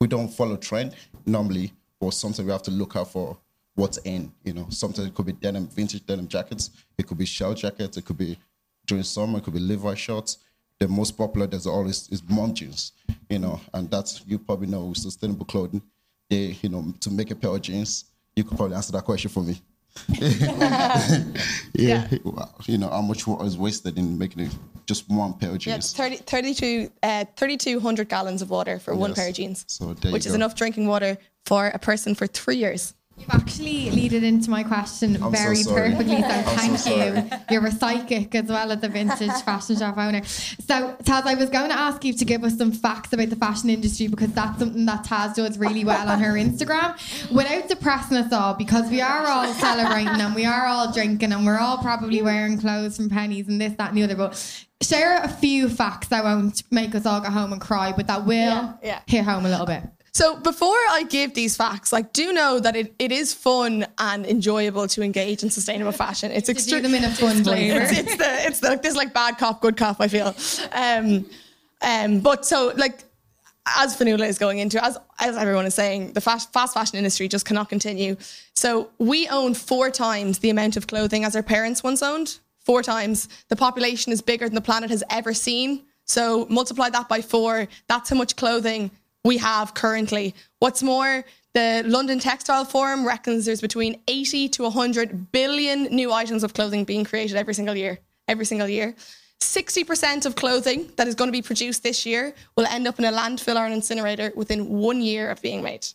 we 0.00 0.06
don't 0.06 0.28
follow 0.28 0.56
trend 0.56 0.94
normally, 1.26 1.72
or 2.00 2.12
something 2.12 2.46
we 2.46 2.52
have 2.52 2.62
to 2.62 2.70
look 2.70 2.96
out 2.96 3.12
for 3.12 3.36
what's 3.80 3.98
in. 3.98 4.32
You 4.44 4.52
know, 4.52 4.66
sometimes 4.70 5.08
it 5.08 5.14
could 5.14 5.26
be 5.26 5.32
denim, 5.32 5.66
vintage 5.68 6.04
denim 6.06 6.28
jackets. 6.28 6.70
It 6.98 7.06
could 7.06 7.18
be 7.18 7.24
shell 7.26 7.54
jackets. 7.54 7.96
It 7.96 8.04
could 8.04 8.18
be 8.18 8.38
during 8.86 9.02
summer. 9.04 9.38
It 9.38 9.44
could 9.44 9.54
be 9.54 9.60
Levi 9.60 9.94
shorts. 9.94 10.38
The 10.78 10.88
most 10.88 11.12
popular 11.12 11.46
there's 11.46 11.66
always 11.66 12.08
is 12.10 12.22
mom 12.28 12.54
jeans. 12.54 12.92
You 13.28 13.38
know, 13.40 13.60
and 13.74 13.90
that's 13.90 14.22
you 14.26 14.38
probably 14.38 14.66
know 14.68 14.86
with 14.86 14.98
sustainable 14.98 15.46
clothing. 15.46 15.82
They, 16.28 16.56
you 16.62 16.68
know, 16.68 16.94
to 17.00 17.10
make 17.10 17.30
a 17.30 17.34
pair 17.34 17.50
of 17.50 17.60
jeans, 17.62 18.04
you 18.36 18.44
could 18.44 18.56
probably 18.56 18.76
answer 18.76 18.92
that 18.92 19.04
question 19.04 19.30
for 19.30 19.42
me. 19.42 19.60
yeah, 21.74 22.06
Wow. 22.24 22.54
you 22.66 22.78
know 22.78 22.88
how 22.88 23.02
much 23.02 23.26
water 23.26 23.44
is 23.44 23.58
wasted 23.58 23.98
in 23.98 24.16
making 24.16 24.44
it 24.44 24.52
just 24.86 25.08
one 25.10 25.34
pair 25.34 25.50
of 25.50 25.58
jeans. 25.58 25.76
it's 25.76 25.92
30, 25.92 26.16
32, 26.18 26.90
uh, 27.02 27.24
3,200 27.36 28.08
gallons 28.08 28.40
of 28.42 28.50
water 28.50 28.78
for 28.78 28.94
one 28.94 29.10
Yes. 29.10 29.18
pair 29.18 29.28
of 29.28 29.34
jeans, 29.34 29.64
So 29.68 29.86
which 29.86 30.26
is 30.26 30.34
enough 30.34 30.54
drinking 30.54 30.86
water 30.86 31.18
for 31.44 31.68
a 31.68 31.78
person 31.78 32.14
for 32.14 32.26
three 32.28 32.56
years. 32.56 32.94
You've 33.20 33.30
actually 33.30 33.90
leaded 33.90 34.24
into 34.24 34.50
my 34.50 34.62
question 34.64 35.22
I'm 35.22 35.30
very 35.30 35.56
sorry. 35.56 35.90
perfectly, 35.90 36.20
so 36.22 36.28
I'm 36.28 36.44
so 36.44 36.50
thank 36.56 36.78
sorry. 36.78 37.06
you. 37.16 37.30
You're 37.50 37.66
a 37.66 37.70
psychic 37.72 38.34
as 38.34 38.46
well 38.48 38.72
as 38.72 38.82
a 38.82 38.88
vintage 38.88 39.30
fashion 39.44 39.76
shop 39.76 39.98
owner. 39.98 40.24
So, 40.24 40.96
Taz, 41.04 41.24
I 41.26 41.34
was 41.34 41.50
going 41.50 41.68
to 41.68 41.78
ask 41.78 42.04
you 42.04 42.12
to 42.14 42.24
give 42.24 42.42
us 42.44 42.56
some 42.56 42.72
facts 42.72 43.12
about 43.12 43.28
the 43.30 43.36
fashion 43.36 43.70
industry 43.70 44.08
because 44.08 44.32
that's 44.32 44.58
something 44.58 44.86
that 44.86 45.04
Taz 45.04 45.34
does 45.34 45.58
really 45.58 45.84
well 45.84 46.08
on 46.08 46.18
her 46.20 46.32
Instagram 46.32 46.96
without 47.34 47.68
depressing 47.68 48.16
us 48.16 48.32
all 48.32 48.54
because 48.54 48.90
we 48.90 49.00
are 49.00 49.26
all 49.26 49.52
celebrating 49.54 50.08
and 50.20 50.34
we 50.34 50.44
are 50.46 50.66
all 50.66 50.92
drinking 50.92 51.32
and 51.32 51.44
we're 51.44 51.58
all 51.58 51.78
probably 51.78 52.22
wearing 52.22 52.58
clothes 52.58 52.96
from 52.96 53.10
Penneys 53.10 53.48
and 53.48 53.60
this, 53.60 53.74
that, 53.74 53.90
and 53.90 53.98
the 53.98 54.02
other. 54.04 54.16
But 54.16 54.66
share 54.82 55.22
a 55.22 55.28
few 55.28 55.68
facts 55.68 56.08
that 56.08 56.24
won't 56.24 56.62
make 56.70 56.94
us 56.94 57.04
all 57.04 57.20
go 57.20 57.28
home 57.30 57.52
and 57.52 57.60
cry, 57.60 57.92
but 57.94 58.06
that 58.06 58.24
will 58.24 58.34
Yeah, 58.34 58.72
yeah. 58.82 59.00
hit 59.06 59.24
home 59.24 59.44
a 59.44 59.48
little 59.50 59.66
bit. 59.66 59.82
So 60.12 60.38
before 60.40 60.76
I 60.90 61.04
give 61.08 61.34
these 61.34 61.56
facts, 61.56 61.92
like 61.92 62.12
do 62.12 62.32
know 62.32 62.58
that 62.58 62.74
it, 62.74 62.94
it 62.98 63.12
is 63.12 63.32
fun 63.32 63.86
and 63.98 64.26
enjoyable 64.26 64.88
to 64.88 65.02
engage 65.02 65.42
in 65.42 65.50
sustainable 65.50 65.92
fashion. 65.92 66.32
It's 66.32 66.48
them 66.82 66.94
in 66.94 67.04
a 67.04 67.10
fun 67.10 67.44
way. 67.44 67.70
It's, 67.70 67.92
it's 67.92 68.16
the 68.16 68.46
it's 68.46 68.60
the 68.60 68.80
this 68.82 68.96
like 68.96 69.14
bad 69.14 69.38
cop, 69.38 69.60
good 69.60 69.76
cop. 69.76 70.00
I 70.00 70.08
feel. 70.08 70.34
Um, 70.72 71.26
um, 71.82 72.20
but 72.20 72.44
so 72.44 72.72
like 72.76 73.04
as 73.66 73.96
Fionnuala 73.96 74.26
is 74.26 74.38
going 74.38 74.58
into, 74.58 74.82
as 74.84 74.98
as 75.20 75.36
everyone 75.36 75.66
is 75.66 75.74
saying, 75.74 76.12
the 76.12 76.20
fast 76.20 76.52
fast 76.52 76.74
fashion 76.74 76.98
industry 76.98 77.28
just 77.28 77.46
cannot 77.46 77.68
continue. 77.68 78.16
So 78.54 78.90
we 78.98 79.28
own 79.28 79.54
four 79.54 79.90
times 79.90 80.40
the 80.40 80.50
amount 80.50 80.76
of 80.76 80.86
clothing 80.86 81.24
as 81.24 81.36
our 81.36 81.42
parents 81.42 81.82
once 81.84 82.02
owned. 82.02 82.38
Four 82.64 82.82
times. 82.82 83.28
The 83.48 83.56
population 83.56 84.12
is 84.12 84.20
bigger 84.20 84.46
than 84.46 84.54
the 84.54 84.60
planet 84.60 84.90
has 84.90 85.02
ever 85.08 85.32
seen. 85.34 85.84
So 86.04 86.46
multiply 86.50 86.90
that 86.90 87.08
by 87.08 87.22
four. 87.22 87.68
That's 87.88 88.10
how 88.10 88.16
much 88.16 88.36
clothing 88.36 88.90
we 89.24 89.38
have 89.38 89.74
currently. 89.74 90.34
What's 90.58 90.82
more, 90.82 91.24
the 91.52 91.82
London 91.86 92.18
Textile 92.18 92.64
Forum 92.64 93.06
reckons 93.06 93.44
there's 93.44 93.60
between 93.60 94.00
80 94.08 94.48
to 94.50 94.62
100 94.64 95.32
billion 95.32 95.84
new 95.84 96.12
items 96.12 96.44
of 96.44 96.54
clothing 96.54 96.84
being 96.84 97.04
created 97.04 97.36
every 97.36 97.54
single 97.54 97.76
year. 97.76 97.98
Every 98.28 98.44
single 98.44 98.68
year. 98.68 98.94
60% 99.40 100.26
of 100.26 100.36
clothing 100.36 100.92
that 100.96 101.08
is 101.08 101.14
going 101.14 101.28
to 101.28 101.32
be 101.32 101.42
produced 101.42 101.82
this 101.82 102.04
year 102.04 102.34
will 102.56 102.66
end 102.66 102.86
up 102.86 102.98
in 102.98 103.04
a 103.04 103.12
landfill 103.12 103.56
or 103.56 103.66
an 103.66 103.72
incinerator 103.72 104.32
within 104.36 104.68
one 104.68 105.00
year 105.00 105.30
of 105.30 105.40
being 105.42 105.62
made. 105.62 105.86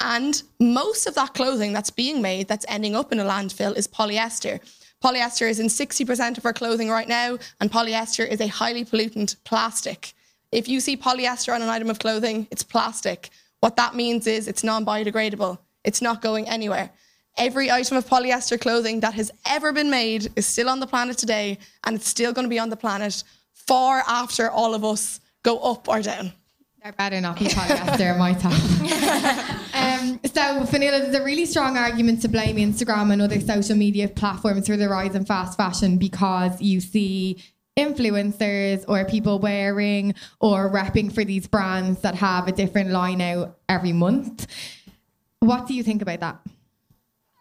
And 0.00 0.42
most 0.58 1.06
of 1.06 1.14
that 1.14 1.34
clothing 1.34 1.72
that's 1.72 1.90
being 1.90 2.20
made 2.20 2.48
that's 2.48 2.66
ending 2.68 2.96
up 2.96 3.12
in 3.12 3.20
a 3.20 3.24
landfill 3.24 3.76
is 3.76 3.86
polyester. 3.86 4.60
Polyester 5.02 5.48
is 5.48 5.60
in 5.60 5.66
60% 5.66 6.38
of 6.38 6.46
our 6.46 6.52
clothing 6.52 6.88
right 6.90 7.08
now, 7.08 7.38
and 7.60 7.70
polyester 7.70 8.28
is 8.28 8.40
a 8.40 8.46
highly 8.46 8.84
pollutant 8.84 9.36
plastic. 9.44 10.12
If 10.52 10.68
you 10.68 10.80
see 10.80 10.98
polyester 10.98 11.54
on 11.54 11.62
an 11.62 11.70
item 11.70 11.88
of 11.88 11.98
clothing, 11.98 12.46
it's 12.50 12.62
plastic. 12.62 13.30
What 13.60 13.76
that 13.76 13.94
means 13.94 14.26
is 14.26 14.46
it's 14.46 14.62
non 14.62 14.84
biodegradable, 14.84 15.58
it's 15.82 16.02
not 16.02 16.20
going 16.20 16.46
anywhere. 16.48 16.90
Every 17.38 17.70
item 17.70 17.96
of 17.96 18.06
polyester 18.06 18.60
clothing 18.60 19.00
that 19.00 19.14
has 19.14 19.30
ever 19.46 19.72
been 19.72 19.88
made 19.88 20.30
is 20.36 20.46
still 20.46 20.68
on 20.68 20.80
the 20.80 20.86
planet 20.86 21.16
today, 21.16 21.58
and 21.84 21.96
it's 21.96 22.06
still 22.06 22.34
going 22.34 22.44
to 22.44 22.50
be 22.50 22.58
on 22.58 22.68
the 22.68 22.76
planet 22.76 23.24
far 23.54 24.04
after 24.06 24.50
all 24.50 24.74
of 24.74 24.84
us 24.84 25.20
go 25.42 25.58
up 25.60 25.88
or 25.88 26.02
down. 26.02 26.32
There 26.82 26.92
better 26.92 27.20
not 27.20 27.38
be 27.38 27.46
polyester 27.46 28.12
in 28.12 28.18
my 28.18 28.34
top. 28.34 28.52
um, 29.74 30.20
so, 30.24 30.66
Fionnuala, 30.66 31.00
there's 31.00 31.14
a 31.14 31.22
really 31.22 31.46
strong 31.46 31.78
argument 31.78 32.20
to 32.22 32.28
blame 32.28 32.56
Instagram 32.56 33.12
and 33.12 33.22
other 33.22 33.40
social 33.40 33.76
media 33.76 34.08
platforms 34.08 34.66
for 34.66 34.76
the 34.76 34.88
rise 34.88 35.14
in 35.14 35.24
fast 35.24 35.56
fashion 35.56 35.96
because 35.96 36.60
you 36.60 36.80
see 36.80 37.40
influencers 37.76 38.84
or 38.86 39.04
people 39.04 39.38
wearing 39.38 40.14
or 40.40 40.70
repping 40.70 41.12
for 41.12 41.24
these 41.24 41.46
brands 41.46 42.00
that 42.00 42.14
have 42.16 42.48
a 42.48 42.52
different 42.52 42.90
line 42.90 43.20
out 43.20 43.58
every 43.68 43.92
month. 43.92 44.46
What 45.40 45.66
do 45.66 45.74
you 45.74 45.82
think 45.82 46.02
about 46.02 46.20
that? 46.20 46.40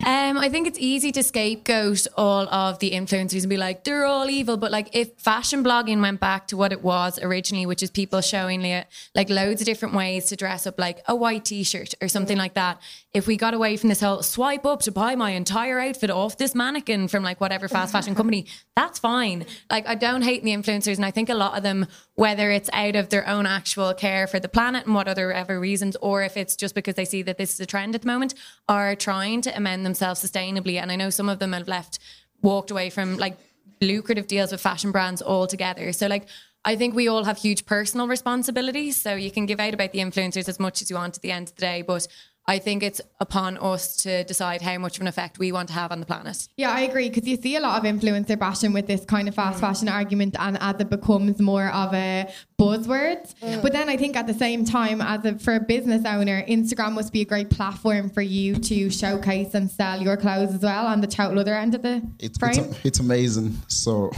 Um, 0.03 0.39
I 0.39 0.49
think 0.49 0.67
it's 0.67 0.79
easy 0.79 1.11
to 1.11 1.21
scapegoat 1.21 2.07
all 2.17 2.49
of 2.49 2.79
the 2.79 2.91
influencers 2.91 3.41
and 3.41 3.49
be 3.49 3.57
like, 3.57 3.83
they're 3.83 4.05
all 4.05 4.29
evil. 4.31 4.57
But 4.57 4.71
like, 4.71 4.95
if 4.95 5.11
fashion 5.19 5.63
blogging 5.63 6.01
went 6.01 6.19
back 6.19 6.47
to 6.47 6.57
what 6.57 6.71
it 6.71 6.81
was 6.81 7.19
originally, 7.21 7.67
which 7.67 7.83
is 7.83 7.91
people 7.91 8.21
showing 8.21 8.63
like, 8.63 8.87
like 9.13 9.29
loads 9.29 9.61
of 9.61 9.65
different 9.65 9.93
ways 9.93 10.25
to 10.27 10.35
dress 10.35 10.65
up, 10.65 10.79
like 10.79 11.03
a 11.07 11.15
white 11.15 11.45
t-shirt 11.45 11.93
or 12.01 12.07
something 12.07 12.37
like 12.37 12.55
that. 12.55 12.81
If 13.13 13.27
we 13.27 13.35
got 13.35 13.53
away 13.53 13.75
from 13.75 13.89
this 13.89 13.99
whole 13.99 14.23
swipe 14.23 14.65
up 14.65 14.81
to 14.83 14.91
buy 14.91 15.15
my 15.15 15.31
entire 15.31 15.79
outfit 15.79 16.09
off 16.09 16.37
this 16.37 16.55
mannequin 16.55 17.09
from 17.09 17.23
like 17.23 17.41
whatever 17.41 17.67
fast 17.67 17.91
fashion 17.91 18.15
company, 18.15 18.45
that's 18.73 18.99
fine. 18.99 19.45
Like, 19.69 19.85
I 19.85 19.95
don't 19.95 20.21
hate 20.21 20.43
the 20.43 20.51
influencers, 20.51 20.95
and 20.95 21.03
I 21.03 21.11
think 21.11 21.27
a 21.27 21.33
lot 21.33 21.57
of 21.57 21.63
them, 21.63 21.87
whether 22.15 22.51
it's 22.51 22.69
out 22.71 22.95
of 22.95 23.09
their 23.09 23.27
own 23.27 23.45
actual 23.45 23.93
care 23.93 24.27
for 24.27 24.39
the 24.39 24.47
planet 24.47 24.85
and 24.85 24.95
what 24.95 25.09
other 25.09 25.33
ever 25.33 25.59
reasons, 25.59 25.97
or 25.97 26.23
if 26.23 26.37
it's 26.37 26.55
just 26.55 26.73
because 26.73 26.95
they 26.95 27.03
see 27.03 27.21
that 27.23 27.37
this 27.37 27.53
is 27.53 27.59
a 27.59 27.65
trend 27.65 27.95
at 27.95 28.01
the 28.01 28.07
moment, 28.07 28.33
are 28.69 28.95
trying 28.95 29.41
to 29.41 29.57
amend 29.57 29.85
themselves 29.85 30.23
sustainably. 30.23 30.81
And 30.81 30.89
I 30.89 30.95
know 30.95 31.09
some 31.09 31.27
of 31.27 31.39
them 31.39 31.51
have 31.51 31.67
left, 31.67 31.99
walked 32.41 32.71
away 32.71 32.89
from 32.89 33.17
like 33.17 33.37
lucrative 33.81 34.27
deals 34.27 34.53
with 34.53 34.61
fashion 34.61 34.91
brands 34.93 35.21
altogether. 35.21 35.91
So 35.91 36.07
like 36.07 36.27
I 36.63 36.75
think 36.75 36.93
we 36.93 37.07
all 37.07 37.23
have 37.23 37.39
huge 37.39 37.65
personal 37.65 38.07
responsibilities. 38.07 38.95
So 38.95 39.15
you 39.15 39.31
can 39.31 39.47
give 39.47 39.59
out 39.59 39.73
about 39.73 39.91
the 39.91 39.99
influencers 39.99 40.47
as 40.47 40.59
much 40.59 40.81
as 40.81 40.89
you 40.89 40.95
want 40.95 41.17
at 41.17 41.23
the 41.23 41.31
end 41.31 41.49
of 41.49 41.55
the 41.55 41.61
day, 41.61 41.81
but 41.81 42.07
I 42.47 42.57
think 42.59 42.81
it's 42.81 42.99
upon 43.19 43.57
us 43.59 43.97
to 43.97 44.23
decide 44.23 44.61
how 44.61 44.77
much 44.79 44.97
of 44.97 45.01
an 45.01 45.07
effect 45.07 45.37
we 45.37 45.51
want 45.51 45.69
to 45.69 45.75
have 45.75 45.91
on 45.91 45.99
the 45.99 46.05
planet. 46.05 46.47
Yeah, 46.57 46.71
I 46.71 46.81
agree 46.81 47.07
because 47.07 47.27
you 47.27 47.37
see 47.37 47.55
a 47.55 47.59
lot 47.59 47.77
of 47.77 47.83
influencer 47.83 48.37
bashing 48.37 48.73
with 48.73 48.87
this 48.87 49.05
kind 49.05 49.27
of 49.27 49.35
fast 49.35 49.57
mm. 49.57 49.61
fashion 49.61 49.87
argument, 49.87 50.35
and 50.39 50.57
as 50.59 50.75
it 50.79 50.89
becomes 50.89 51.39
more 51.39 51.67
of 51.67 51.93
a 51.93 52.31
buzzword. 52.59 53.33
Mm. 53.41 53.61
But 53.61 53.73
then 53.73 53.89
I 53.89 53.97
think 53.97 54.15
at 54.15 54.27
the 54.27 54.33
same 54.33 54.65
time, 54.65 55.01
as 55.01 55.23
a 55.23 55.37
for 55.37 55.55
a 55.55 55.59
business 55.59 56.03
owner, 56.05 56.43
Instagram 56.43 56.93
must 56.93 57.13
be 57.13 57.21
a 57.21 57.25
great 57.25 57.51
platform 57.51 58.09
for 58.09 58.21
you 58.21 58.55
to 58.55 58.89
showcase 58.89 59.53
and 59.53 59.69
sell 59.69 60.01
your 60.01 60.17
clothes 60.17 60.53
as 60.53 60.61
well 60.61 60.87
on 60.87 60.99
the 60.99 61.07
total 61.07 61.39
other 61.39 61.55
end 61.55 61.75
of 61.75 61.83
the 61.83 62.01
It's, 62.19 62.37
it's, 62.37 62.37
frame. 62.37 62.75
it's 62.83 62.99
amazing. 62.99 63.55
So 63.67 64.11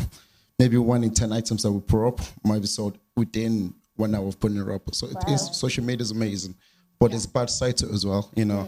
maybe 0.60 0.78
one 0.78 1.04
in 1.04 1.14
10 1.14 1.32
items 1.34 1.64
that 1.64 1.72
we 1.72 1.82
put 1.82 2.08
up 2.08 2.22
might 2.44 2.60
be 2.60 2.68
sold 2.68 2.98
within 3.16 3.74
one 3.96 4.16
hour 4.16 4.28
of 4.28 4.40
putting 4.40 4.58
it 4.58 4.70
up. 4.70 4.94
So 4.94 5.08
it 5.08 5.18
is 5.30 5.56
social 5.56 5.84
media 5.84 6.02
is 6.02 6.12
amazing, 6.12 6.56
but 7.04 7.12
there's 7.12 7.26
bad 7.26 7.50
side 7.50 7.76
to 7.76 7.86
it 7.86 7.92
as 7.92 8.06
well, 8.06 8.32
you 8.34 8.46
know. 8.46 8.66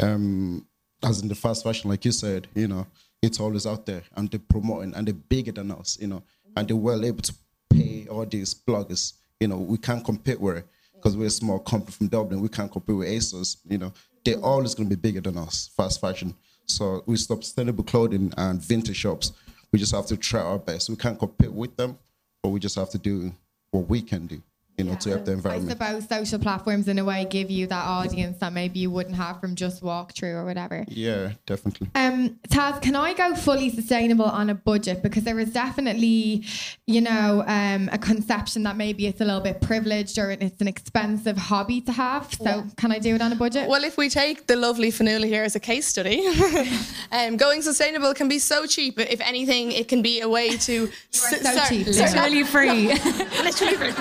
Um, 0.00 0.66
as 1.04 1.22
in 1.22 1.28
the 1.28 1.34
fast 1.36 1.62
fashion, 1.62 1.88
like 1.88 2.04
you 2.04 2.10
said, 2.10 2.48
you 2.52 2.66
know, 2.66 2.84
it's 3.22 3.38
always 3.38 3.66
out 3.66 3.86
there 3.86 4.02
and 4.16 4.28
they're 4.28 4.40
promoting 4.40 4.92
and 4.96 5.06
they're 5.06 5.14
bigger 5.14 5.52
than 5.52 5.70
us, 5.70 5.96
you 6.00 6.08
know, 6.08 6.24
and 6.56 6.66
they're 6.66 6.76
well 6.76 7.04
able 7.04 7.22
to 7.22 7.32
pay 7.70 8.04
all 8.10 8.26
these 8.26 8.52
bloggers. 8.52 9.12
You 9.38 9.46
know, 9.46 9.58
we 9.58 9.78
can't 9.78 10.04
compete 10.04 10.40
with 10.40 10.64
because 10.92 11.16
we're 11.16 11.28
a 11.28 11.30
small 11.30 11.60
company 11.60 11.92
from 11.92 12.08
Dublin. 12.08 12.40
We 12.40 12.48
can't 12.48 12.72
compete 12.72 12.96
with 12.96 13.06
ASOS. 13.06 13.58
You 13.70 13.78
know, 13.78 13.92
they're 14.24 14.40
always 14.40 14.74
going 14.74 14.88
to 14.88 14.96
be 14.96 15.00
bigger 15.00 15.20
than 15.20 15.38
us, 15.38 15.70
fast 15.76 16.00
fashion. 16.00 16.34
So 16.66 17.04
we 17.06 17.14
stop 17.14 17.44
sustainable 17.44 17.84
clothing 17.84 18.34
and 18.36 18.60
vintage 18.60 18.96
shops. 18.96 19.34
We 19.70 19.78
just 19.78 19.94
have 19.94 20.06
to 20.06 20.16
try 20.16 20.40
our 20.40 20.58
best. 20.58 20.90
We 20.90 20.96
can't 20.96 21.16
compete 21.16 21.52
with 21.52 21.76
them, 21.76 21.96
but 22.42 22.48
we 22.48 22.58
just 22.58 22.74
have 22.74 22.90
to 22.90 22.98
do 22.98 23.32
what 23.70 23.88
we 23.88 24.02
can 24.02 24.26
do, 24.26 24.42
you 24.78 24.84
know, 24.84 24.94
to 24.94 25.10
help 25.10 25.24
the 25.24 25.32
environment. 25.32 25.70
I 25.70 25.72
environment. 25.72 26.02
suppose 26.08 26.18
social 26.18 26.38
platforms 26.38 26.86
in 26.86 26.98
a 26.98 27.04
way 27.04 27.26
give 27.28 27.50
you 27.50 27.66
that 27.66 27.84
audience 27.84 28.38
that 28.38 28.52
maybe 28.52 28.78
you 28.78 28.90
wouldn't 28.90 29.16
have 29.16 29.40
from 29.40 29.56
just 29.56 29.82
walk 29.82 30.14
through 30.14 30.36
or 30.36 30.44
whatever. 30.44 30.84
Yeah, 30.88 31.32
definitely. 31.46 31.88
Um, 31.94 32.38
Taz, 32.48 32.80
can 32.80 32.94
I 32.94 33.12
go 33.12 33.34
fully 33.34 33.70
sustainable 33.70 34.24
on 34.24 34.50
a 34.50 34.54
budget? 34.54 35.02
Because 35.02 35.24
there 35.24 35.40
is 35.40 35.52
definitely, 35.52 36.44
you 36.86 37.00
know, 37.00 37.44
um, 37.46 37.90
a 37.92 37.98
conception 37.98 38.62
that 38.62 38.76
maybe 38.76 39.06
it's 39.08 39.20
a 39.20 39.24
little 39.24 39.40
bit 39.40 39.60
privileged 39.60 40.18
or 40.18 40.30
it's 40.30 40.60
an 40.60 40.68
expensive 40.68 41.36
hobby 41.36 41.80
to 41.82 41.92
have. 41.92 42.32
So 42.32 42.64
can 42.76 42.92
I 42.92 43.00
do 43.00 43.16
it 43.16 43.20
on 43.20 43.32
a 43.32 43.36
budget? 43.36 43.68
Well, 43.68 43.82
if 43.82 43.96
we 43.96 44.08
take 44.08 44.46
the 44.46 44.56
lovely 44.56 44.92
Fionnuala 44.92 45.26
here 45.26 45.42
as 45.42 45.56
a 45.56 45.60
case 45.60 45.88
study, 45.88 46.24
um, 47.12 47.36
going 47.36 47.62
sustainable 47.62 48.14
can 48.14 48.28
be 48.28 48.38
so 48.38 48.64
cheap. 48.66 49.00
If 49.00 49.20
anything, 49.20 49.72
it 49.72 49.88
can 49.88 50.02
be 50.02 50.20
a 50.20 50.28
way 50.28 50.56
to 50.56 50.88
so 51.10 51.64
cheap. 51.68 51.86
Literally 51.86 52.44
free. 52.44 52.88
literally 53.42 53.74
free. 53.74 53.92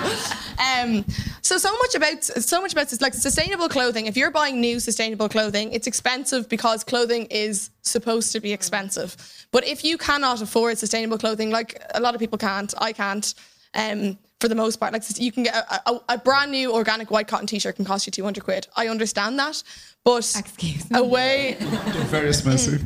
Um, 0.67 1.05
so 1.41 1.57
so 1.57 1.71
much 1.77 1.95
about 1.95 2.23
so 2.23 2.61
much 2.61 2.73
about 2.73 2.89
this, 2.89 3.01
like 3.01 3.13
sustainable 3.13 3.69
clothing. 3.69 4.05
If 4.07 4.17
you're 4.17 4.31
buying 4.31 4.59
new 4.59 4.79
sustainable 4.79 5.29
clothing, 5.29 5.71
it's 5.71 5.87
expensive 5.87 6.49
because 6.49 6.83
clothing 6.83 7.25
is 7.29 7.69
supposed 7.81 8.31
to 8.33 8.39
be 8.39 8.51
expensive. 8.53 9.15
But 9.51 9.65
if 9.65 9.83
you 9.83 9.97
cannot 9.97 10.41
afford 10.41 10.77
sustainable 10.77 11.17
clothing, 11.17 11.49
like 11.49 11.81
a 11.93 12.01
lot 12.01 12.13
of 12.15 12.19
people 12.19 12.37
can't, 12.37 12.73
I 12.77 12.93
can't. 12.93 13.33
Um, 13.73 14.17
for 14.39 14.47
the 14.47 14.55
most 14.55 14.77
part, 14.77 14.93
like 14.93 15.03
you 15.19 15.31
can 15.31 15.43
get 15.43 15.55
a, 15.55 15.89
a, 15.89 16.01
a 16.09 16.17
brand 16.19 16.51
new 16.51 16.71
organic 16.71 17.09
white 17.09 17.27
cotton 17.27 17.47
t-shirt 17.47 17.75
can 17.75 17.85
cost 17.85 18.05
you 18.05 18.11
200 18.11 18.43
quid. 18.43 18.67
I 18.75 18.87
understand 18.87 19.39
that, 19.39 19.63
but 20.07 20.33
Excuse 20.37 20.89
me. 20.89 20.97
a 20.99 21.03
way 21.03 21.57
Very 22.15 22.29
expensive. 22.29 22.81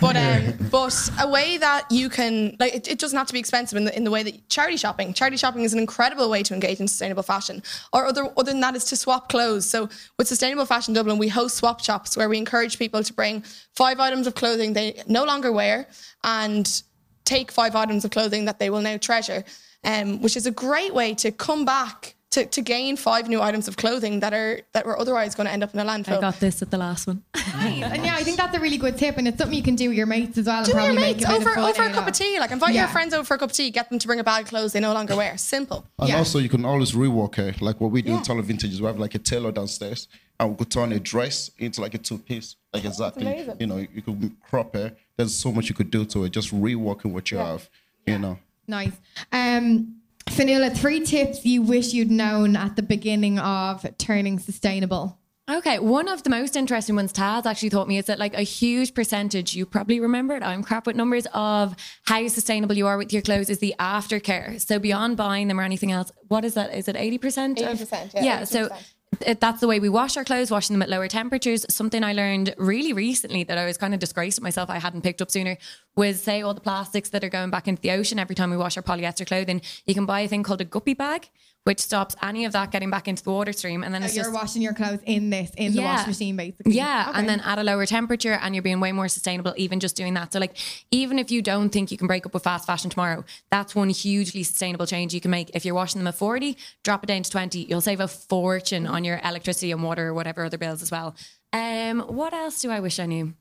but 0.00 0.16
um, 0.16 0.54
but 0.70 1.10
a 1.20 1.28
way 1.28 1.58
that 1.58 1.84
you 1.90 2.08
can 2.08 2.56
like 2.58 2.74
it, 2.74 2.88
it 2.88 2.98
doesn't 2.98 3.18
have 3.18 3.26
to 3.26 3.34
be 3.34 3.38
expensive 3.38 3.76
in 3.76 3.84
the 3.84 3.94
in 3.94 4.04
the 4.04 4.10
way 4.10 4.22
that 4.22 4.48
charity 4.48 4.78
shopping. 4.78 5.12
Charity 5.12 5.36
shopping 5.36 5.64
is 5.64 5.74
an 5.74 5.78
incredible 5.78 6.30
way 6.30 6.42
to 6.42 6.54
engage 6.54 6.80
in 6.80 6.88
sustainable 6.88 7.22
fashion. 7.22 7.62
Or 7.92 8.06
other 8.06 8.24
other 8.38 8.52
than 8.52 8.60
that 8.62 8.74
is 8.74 8.84
to 8.84 8.96
swap 8.96 9.28
clothes. 9.28 9.68
So 9.68 9.90
with 10.16 10.28
Sustainable 10.28 10.64
Fashion 10.64 10.94
Dublin, 10.94 11.18
we 11.18 11.28
host 11.28 11.56
swap 11.56 11.78
shops 11.84 12.16
where 12.16 12.30
we 12.30 12.38
encourage 12.38 12.78
people 12.78 13.02
to 13.02 13.12
bring 13.12 13.44
five 13.76 14.00
items 14.00 14.26
of 14.26 14.34
clothing 14.34 14.72
they 14.72 15.02
no 15.06 15.24
longer 15.24 15.52
wear 15.52 15.88
and 16.24 16.82
take 17.26 17.52
five 17.52 17.76
items 17.76 18.06
of 18.06 18.10
clothing 18.10 18.46
that 18.46 18.58
they 18.58 18.70
will 18.70 18.80
now 18.80 18.96
treasure. 18.96 19.44
Um, 19.84 20.22
which 20.22 20.36
is 20.36 20.46
a 20.46 20.52
great 20.52 20.94
way 20.94 21.12
to 21.16 21.32
come 21.32 21.64
back 21.66 22.14
to, 22.32 22.46
to 22.46 22.60
gain 22.62 22.96
five 22.96 23.28
new 23.28 23.40
items 23.40 23.68
of 23.68 23.76
clothing 23.76 24.20
that 24.20 24.32
are 24.34 24.60
that 24.72 24.84
were 24.86 24.98
otherwise 24.98 25.34
going 25.34 25.46
to 25.46 25.52
end 25.52 25.62
up 25.62 25.72
in 25.74 25.80
a 25.80 25.84
landfill. 25.84 26.16
I 26.18 26.20
got 26.20 26.40
this 26.40 26.62
at 26.62 26.70
the 26.70 26.78
last 26.78 27.06
one. 27.06 27.22
Nice. 27.34 27.82
And 27.92 28.04
yeah, 28.04 28.16
I 28.16 28.24
think 28.24 28.36
that's 28.38 28.56
a 28.56 28.60
really 28.60 28.78
good 28.78 28.96
tip, 28.98 29.16
and 29.18 29.28
it's 29.28 29.38
something 29.38 29.56
you 29.56 29.62
can 29.62 29.76
do 29.76 29.88
with 29.90 29.96
your 29.98 30.06
mates 30.06 30.36
as 30.38 30.46
well. 30.46 30.64
Do 30.64 30.72
and 30.72 30.92
your 30.94 31.00
mates 31.02 31.20
make 31.22 31.28
a 31.30 31.34
over 31.36 31.58
over 31.58 31.82
a 31.82 31.90
cup 31.90 32.06
of 32.08 32.14
tea. 32.14 32.38
Like 32.40 32.50
invite 32.50 32.74
Yeah. 32.74 32.82
your 32.82 32.88
friends 32.88 33.12
over 33.14 33.24
for 33.24 33.34
a 33.34 33.38
cup 33.38 33.50
of 33.50 33.56
tea, 33.56 33.70
get 33.70 33.88
them 33.90 33.98
to 33.98 34.06
bring 34.06 34.18
a 34.20 34.24
bag 34.24 34.44
of 34.44 34.48
clothes 34.48 34.72
they 34.72 34.80
no 34.80 34.92
longer 34.94 35.14
wear. 35.16 35.36
Simple. 35.38 35.86
And 35.98 36.08
Yeah. 36.08 36.18
also, 36.18 36.38
you 36.38 36.48
can 36.48 36.64
always 36.64 36.92
rework 36.92 37.34
her. 37.36 37.54
Like 37.60 37.80
what 37.80 37.90
we 37.90 38.02
do 38.02 38.10
Yeah. 38.10 38.18
in 38.18 38.22
Tola 38.24 38.42
Vintage 38.42 38.72
is 38.72 38.80
we 38.80 38.86
have 38.86 38.98
like 38.98 39.14
a 39.14 39.18
tailor 39.18 39.52
downstairs, 39.52 40.08
and 40.40 40.50
we 40.50 40.56
could 40.56 40.70
turn 40.70 40.92
a 40.92 40.98
dress 40.98 41.50
into 41.58 41.80
like 41.82 41.94
a 41.94 41.98
two 41.98 42.18
piece. 42.18 42.56
Like 42.72 42.84
exactly, 42.86 43.26
amazing. 43.26 43.56
you 43.60 43.66
know, 43.66 43.76
you 43.94 44.00
could 44.02 44.32
crop 44.48 44.74
it. 44.74 44.96
There's 45.16 45.34
so 45.34 45.52
much 45.52 45.68
you 45.68 45.74
could 45.74 45.90
do 45.90 46.04
to 46.06 46.24
it. 46.24 46.30
Just 46.32 46.50
reworking 46.54 47.12
what 47.12 47.30
you 47.30 47.36
have, 47.38 47.68
you 48.06 48.18
know. 48.18 48.38
Nice. 48.66 48.92
Um, 49.30 49.96
Fionnuala, 50.30 50.76
three 50.76 51.00
tips 51.00 51.44
you 51.44 51.62
wish 51.62 51.92
you'd 51.92 52.10
known 52.10 52.56
at 52.56 52.76
the 52.76 52.82
beginning 52.82 53.38
of 53.38 53.84
turning 53.98 54.38
sustainable. 54.38 55.18
Okay, 55.50 55.80
one 55.80 56.08
of 56.08 56.22
the 56.22 56.30
most 56.30 56.54
interesting 56.54 56.94
ones 56.94 57.12
Taz 57.12 57.46
actually 57.46 57.70
taught 57.70 57.88
me 57.88 57.98
is 57.98 58.06
that 58.06 58.18
like 58.18 58.32
a 58.34 58.42
huge 58.42 58.94
percentage, 58.94 59.56
you 59.56 59.66
probably 59.66 59.98
remember 59.98 60.36
it, 60.36 60.42
I'm 60.42 60.62
crap 60.62 60.86
with 60.86 60.94
numbers, 60.94 61.26
of 61.34 61.74
how 62.04 62.26
sustainable 62.28 62.76
you 62.76 62.86
are 62.86 62.96
with 62.96 63.12
your 63.12 63.22
clothes 63.22 63.50
is 63.50 63.58
the 63.58 63.74
aftercare. 63.78 64.60
So 64.60 64.78
beyond 64.78 65.16
buying 65.16 65.48
them 65.48 65.58
or 65.58 65.64
anything 65.64 65.90
else, 65.90 66.12
what 66.28 66.44
is 66.44 66.54
that? 66.54 66.72
Is 66.74 66.86
it 66.86 66.94
80%? 66.94 67.58
80%, 67.58 68.14
yeah, 68.14 68.22
Yeah, 68.22 68.44
so 68.44 68.68
80%. 68.68 68.94
That's 69.20 69.60
the 69.60 69.68
way 69.68 69.78
we 69.78 69.88
wash 69.88 70.16
our 70.16 70.24
clothes, 70.24 70.50
washing 70.50 70.74
them 70.74 70.82
at 70.82 70.88
lower 70.88 71.08
temperatures. 71.08 71.66
Something 71.68 72.02
I 72.02 72.12
learned 72.12 72.54
really 72.58 72.92
recently 72.92 73.44
that 73.44 73.58
I 73.58 73.64
was 73.64 73.76
kind 73.76 73.94
of 73.94 74.00
disgraced 74.00 74.38
at 74.38 74.42
myself 74.42 74.70
I 74.70 74.78
hadn't 74.78 75.02
picked 75.02 75.20
up 75.20 75.30
sooner 75.30 75.58
was 75.96 76.22
say 76.22 76.42
all 76.42 76.54
the 76.54 76.60
plastics 76.60 77.10
that 77.10 77.22
are 77.22 77.28
going 77.28 77.50
back 77.50 77.68
into 77.68 77.82
the 77.82 77.90
ocean 77.90 78.18
every 78.18 78.34
time 78.34 78.50
we 78.50 78.56
wash 78.56 78.76
our 78.76 78.82
polyester 78.82 79.26
clothing. 79.26 79.60
You 79.86 79.94
can 79.94 80.06
buy 80.06 80.20
a 80.20 80.28
thing 80.28 80.42
called 80.42 80.60
a 80.60 80.64
guppy 80.64 80.94
bag, 80.94 81.28
which 81.64 81.78
stops 81.78 82.16
any 82.22 82.44
of 82.44 82.52
that 82.52 82.72
getting 82.72 82.90
back 82.90 83.06
into 83.06 83.22
the 83.22 83.30
water 83.30 83.52
stream. 83.52 83.84
And 83.84 83.94
then 83.94 84.02
So 84.02 84.06
it's 84.06 84.16
you're 84.16 84.24
just 84.24 84.34
washing 84.34 84.62
your 84.62 84.74
clothes 84.74 84.98
in 85.06 85.30
this, 85.30 85.50
in 85.56 85.72
the 85.74 85.82
Yeah. 85.82 85.96
wash 85.96 86.06
machine, 86.08 86.36
basically. 86.36 86.72
yeah, 86.74 87.06
Okay. 87.10 87.18
and 87.20 87.28
then 87.28 87.38
at 87.40 87.58
a 87.58 87.62
lower 87.62 87.86
temperature, 87.86 88.32
and 88.42 88.54
you're 88.54 88.62
being 88.62 88.80
way 88.80 88.90
more 88.90 89.06
sustainable, 89.08 89.54
even 89.56 89.78
just 89.78 89.94
doing 89.94 90.14
that. 90.14 90.32
So, 90.32 90.40
like, 90.40 90.56
even 90.90 91.18
if 91.20 91.30
you 91.30 91.40
don't 91.40 91.70
think 91.70 91.92
you 91.92 91.96
can 91.98 92.08
break 92.08 92.26
up 92.26 92.34
with 92.34 92.42
fast 92.42 92.66
fashion 92.66 92.90
tomorrow, 92.90 93.24
that's 93.50 93.74
one 93.76 93.90
hugely 93.90 94.42
sustainable 94.42 94.86
change 94.86 95.14
you 95.14 95.20
can 95.20 95.30
make. 95.30 95.50
If 95.54 95.64
you're 95.64 95.74
washing 95.74 96.00
them 96.00 96.08
at 96.08 96.16
40, 96.16 96.56
drop 96.82 97.04
it 97.04 97.06
down 97.06 97.22
to 97.22 97.30
20. 97.30 97.60
You'll 97.68 97.80
save 97.80 98.00
a 98.00 98.08
fortune 98.08 98.86
on 98.88 99.04
your 99.04 99.20
electricity 99.24 99.70
and 99.70 99.82
water 99.84 100.08
or 100.08 100.14
whatever 100.14 100.44
other 100.44 100.58
bills 100.58 100.82
as 100.82 100.90
well. 100.90 101.14
Um, 101.52 102.00
what 102.00 102.32
else 102.32 102.60
do 102.60 102.70
I 102.70 102.80
wish 102.80 102.98
I 102.98 103.06
knew? 103.06 103.34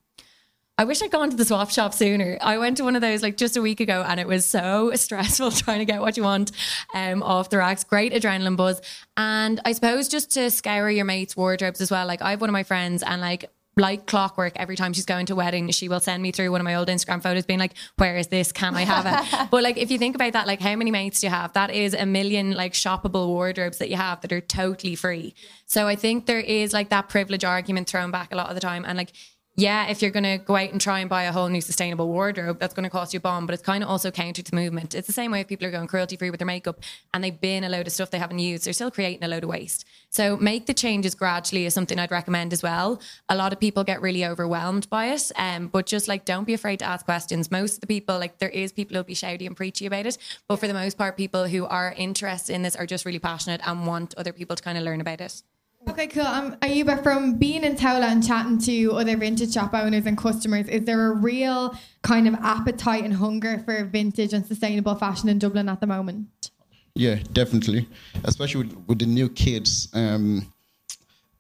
I 0.78 0.84
wish 0.84 1.02
I'd 1.02 1.12
gone 1.12 1.30
to 1.30 1.36
the 1.36 1.46
swap 1.46 1.70
shop 1.70 1.94
sooner. 1.94 2.38
I 2.42 2.58
went 2.58 2.78
to 2.78 2.84
one 2.84 2.96
of 2.96 3.02
those 3.02 3.22
like 3.22 3.38
just 3.38 3.56
a 3.56 3.62
week 3.62 3.80
ago 3.80 4.04
and 4.08 4.20
it 4.20 4.28
was 4.28 4.46
so 4.46 4.92
stressful 4.96 5.52
trying 5.52 5.80
to 5.80 5.86
get 5.86 6.02
what 6.02 6.18
you 6.18 6.24
want 6.24 6.52
um, 6.94 7.22
off 7.22 7.50
the 7.50 7.58
racks. 7.58 7.84
Great 7.84 8.14
adrenaline 8.14 8.58
buzz. 8.58 8.82
And 9.16 9.60
I 9.66 9.74
suppose 9.74 10.08
just 10.08 10.32
to 10.32 10.50
scour 10.50 10.90
your 10.90 11.06
mates' 11.06 11.38
wardrobes 11.38 11.82
as 11.82 11.92
well. 11.92 12.08
Like 12.08 12.22
I 12.22 12.32
have 12.32 12.42
one 12.42 12.50
of 12.50 12.54
my 12.54 12.64
friends 12.64 13.04
and 13.04 13.22
like 13.22 13.50
like 13.78 14.06
clockwork, 14.06 14.54
every 14.58 14.76
time 14.76 14.92
she's 14.92 15.06
going 15.06 15.26
to 15.28 15.34
a 15.34 15.36
wedding, 15.36 15.70
she 15.72 15.88
will 15.88 16.02
send 16.02 16.22
me 16.22 16.32
through 16.32 16.52
one 16.52 16.60
of 16.60 16.66
my 16.66 16.76
old 16.76 16.90
Instagram 16.90 17.24
photos 17.24 17.46
being 17.46 17.60
like, 17.60 17.74
Where 17.98 18.18
is 18.18 18.28
this? 18.28 18.52
Can 18.52 18.76
I 18.76 18.82
have 18.82 19.06
it? 19.06 19.48
but 19.52 19.64
like 19.64 19.78
if 19.78 19.90
you 19.92 19.98
think 19.98 20.16
about 20.16 20.34
that, 20.34 20.46
like 20.46 20.60
how 20.60 20.76
many 20.76 20.92
mates 20.92 21.22
do 21.22 21.28
you 21.28 21.32
have? 21.32 21.54
That 21.54 21.72
is 21.72 21.94
a 21.94 22.06
million 22.06 22.52
like 22.52 22.74
shoppable 22.74 23.28
wardrobes 23.28 23.78
that 23.78 23.90
you 23.90 23.96
have 23.96 24.22
that 24.22 24.34
are 24.34 24.42
totally 24.42 24.96
free. 24.96 25.34
So 25.66 25.88
I 25.88 25.96
think 25.96 26.26
there 26.26 26.40
is 26.40 26.74
like 26.74 26.90
that 26.90 27.08
privilege 27.08 27.46
argument 27.46 27.90
thrown 27.90 28.12
back 28.12 28.34
a 28.34 28.36
lot 28.36 28.50
of 28.50 28.56
the 28.56 28.62
time. 28.62 28.84
And 28.86 28.98
like 28.98 29.14
yeah, 29.56 29.88
if 29.88 30.02
you're 30.02 30.12
going 30.12 30.24
to 30.24 30.38
go 30.38 30.56
out 30.56 30.72
and 30.72 30.80
try 30.80 31.00
and 31.02 31.10
buy 31.10 31.24
a 31.24 31.32
whole 31.32 31.50
new 31.50 31.60
sustainable 31.60 32.08
wardrobe, 32.08 32.58
that's 32.58 32.74
going 32.74 32.86
to 32.86 32.90
cost 32.90 33.14
you 33.14 33.18
a 33.18 33.22
bomb, 33.22 33.46
but 33.46 33.54
it's 33.54 33.62
kind 33.62 33.84
of 33.84 33.90
also 33.90 34.10
counter 34.10 34.42
to 34.42 34.50
the 34.50 34.56
movement. 34.56 34.96
It's 34.96 35.08
the 35.08 35.14
same 35.14 35.30
way 35.32 35.42
if 35.42 35.48
people 35.48 35.68
are 35.68 35.72
going 35.72 35.88
cruelty 35.88 36.16
free 36.16 36.30
with 36.30 36.40
their 36.40 36.46
makeup 36.48 36.80
and 37.14 37.22
they 37.22 37.32
bin 37.32 37.66
a 37.66 37.70
load 37.70 37.86
of 37.86 37.92
stuff 37.92 38.12
they 38.12 38.18
haven't 38.18 38.40
used, 38.40 38.66
they're 38.66 38.74
still 38.74 38.90
creating 38.90 39.24
a 39.26 39.28
load 39.28 39.44
of 39.44 39.50
waste. 39.50 39.86
So 40.10 40.38
make 40.38 40.68
the 40.68 40.74
changes 40.74 41.16
gradually 41.16 41.66
is 41.66 41.74
something 41.74 42.00
I'd 42.00 42.12
recommend 42.12 42.54
as 42.54 42.64
well. 42.64 43.02
A 43.28 43.36
lot 43.36 43.52
of 43.52 43.60
people 43.60 43.84
get 43.84 44.02
really 44.02 44.26
overwhelmed 44.26 44.90
by 44.90 45.08
it, 45.08 45.32
um, 45.36 45.68
but 45.68 45.86
just 45.86 46.08
like 46.08 46.24
don't 46.24 46.46
be 46.46 46.54
afraid 46.54 46.80
to 46.80 46.86
ask 46.86 47.06
questions. 47.06 47.52
Most 47.52 47.76
of 47.76 47.82
the 47.82 47.88
people, 47.88 48.18
like 48.20 48.40
there 48.40 48.50
is 48.50 48.72
people 48.72 48.96
who'll 48.96 49.04
be 49.04 49.16
shouty 49.16 49.46
and 49.46 49.58
preachy 49.58 49.86
about 49.86 50.06
it, 50.06 50.18
but 50.48 50.58
for 50.58 50.68
the 50.68 50.74
most 50.74 50.98
part, 50.98 51.18
people 51.18 51.48
who 51.48 51.66
are 51.66 51.94
interested 51.98 52.54
in 52.54 52.62
this 52.62 52.78
are 52.78 52.86
just 52.86 53.06
really 53.06 53.20
passionate 53.20 53.60
and 53.66 53.86
want 53.86 54.16
other 54.16 54.32
people 54.32 54.56
to 54.56 54.64
kind 54.64 54.78
of 54.78 54.86
learn 54.86 55.02
about 55.02 55.20
it. 55.20 55.44
Okay, 55.89 56.08
cool. 56.08 56.24
Um, 56.24 56.56
Ayuba, 56.58 57.02
from 57.02 57.36
being 57.36 57.63
in 57.63 57.76
Tola 57.76 58.08
and 58.08 58.26
chatting 58.26 58.60
to 58.60 58.94
other 58.94 59.17
vintage 59.17 59.54
shop 59.54 59.74
owners 59.74 60.06
and 60.06 60.17
customers, 60.17 60.67
is 60.67 60.86
there 60.86 61.08
a 61.08 61.15
real 61.15 61.76
kind 62.02 62.28
of 62.28 62.36
appetite 62.36 63.04
and 63.04 63.13
hunger 63.13 63.60
for 63.65 63.84
vintage 63.86 64.34
and 64.34 64.46
sustainable 64.46 64.96
fashion 64.96 65.28
in 65.28 65.39
Dublin 65.39 65.67
at 65.67 65.82
the 65.82 65.88
moment? 65.88 66.52
Yeah, 66.94 67.15
definitely. 67.34 67.88
Especially 68.24 68.65
with, 68.65 68.78
with 68.88 69.00
the 69.00 69.06
new 69.06 69.30
kids, 69.30 69.89
um, 69.94 70.52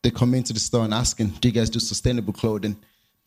they 0.01 0.09
come 0.09 0.33
into 0.33 0.53
the 0.53 0.59
store 0.59 0.85
and 0.85 0.93
asking, 0.93 1.27
"Do 1.39 1.47
you 1.47 1.53
guys 1.53 1.69
do 1.69 1.79
sustainable 1.79 2.33
clothing?" 2.33 2.77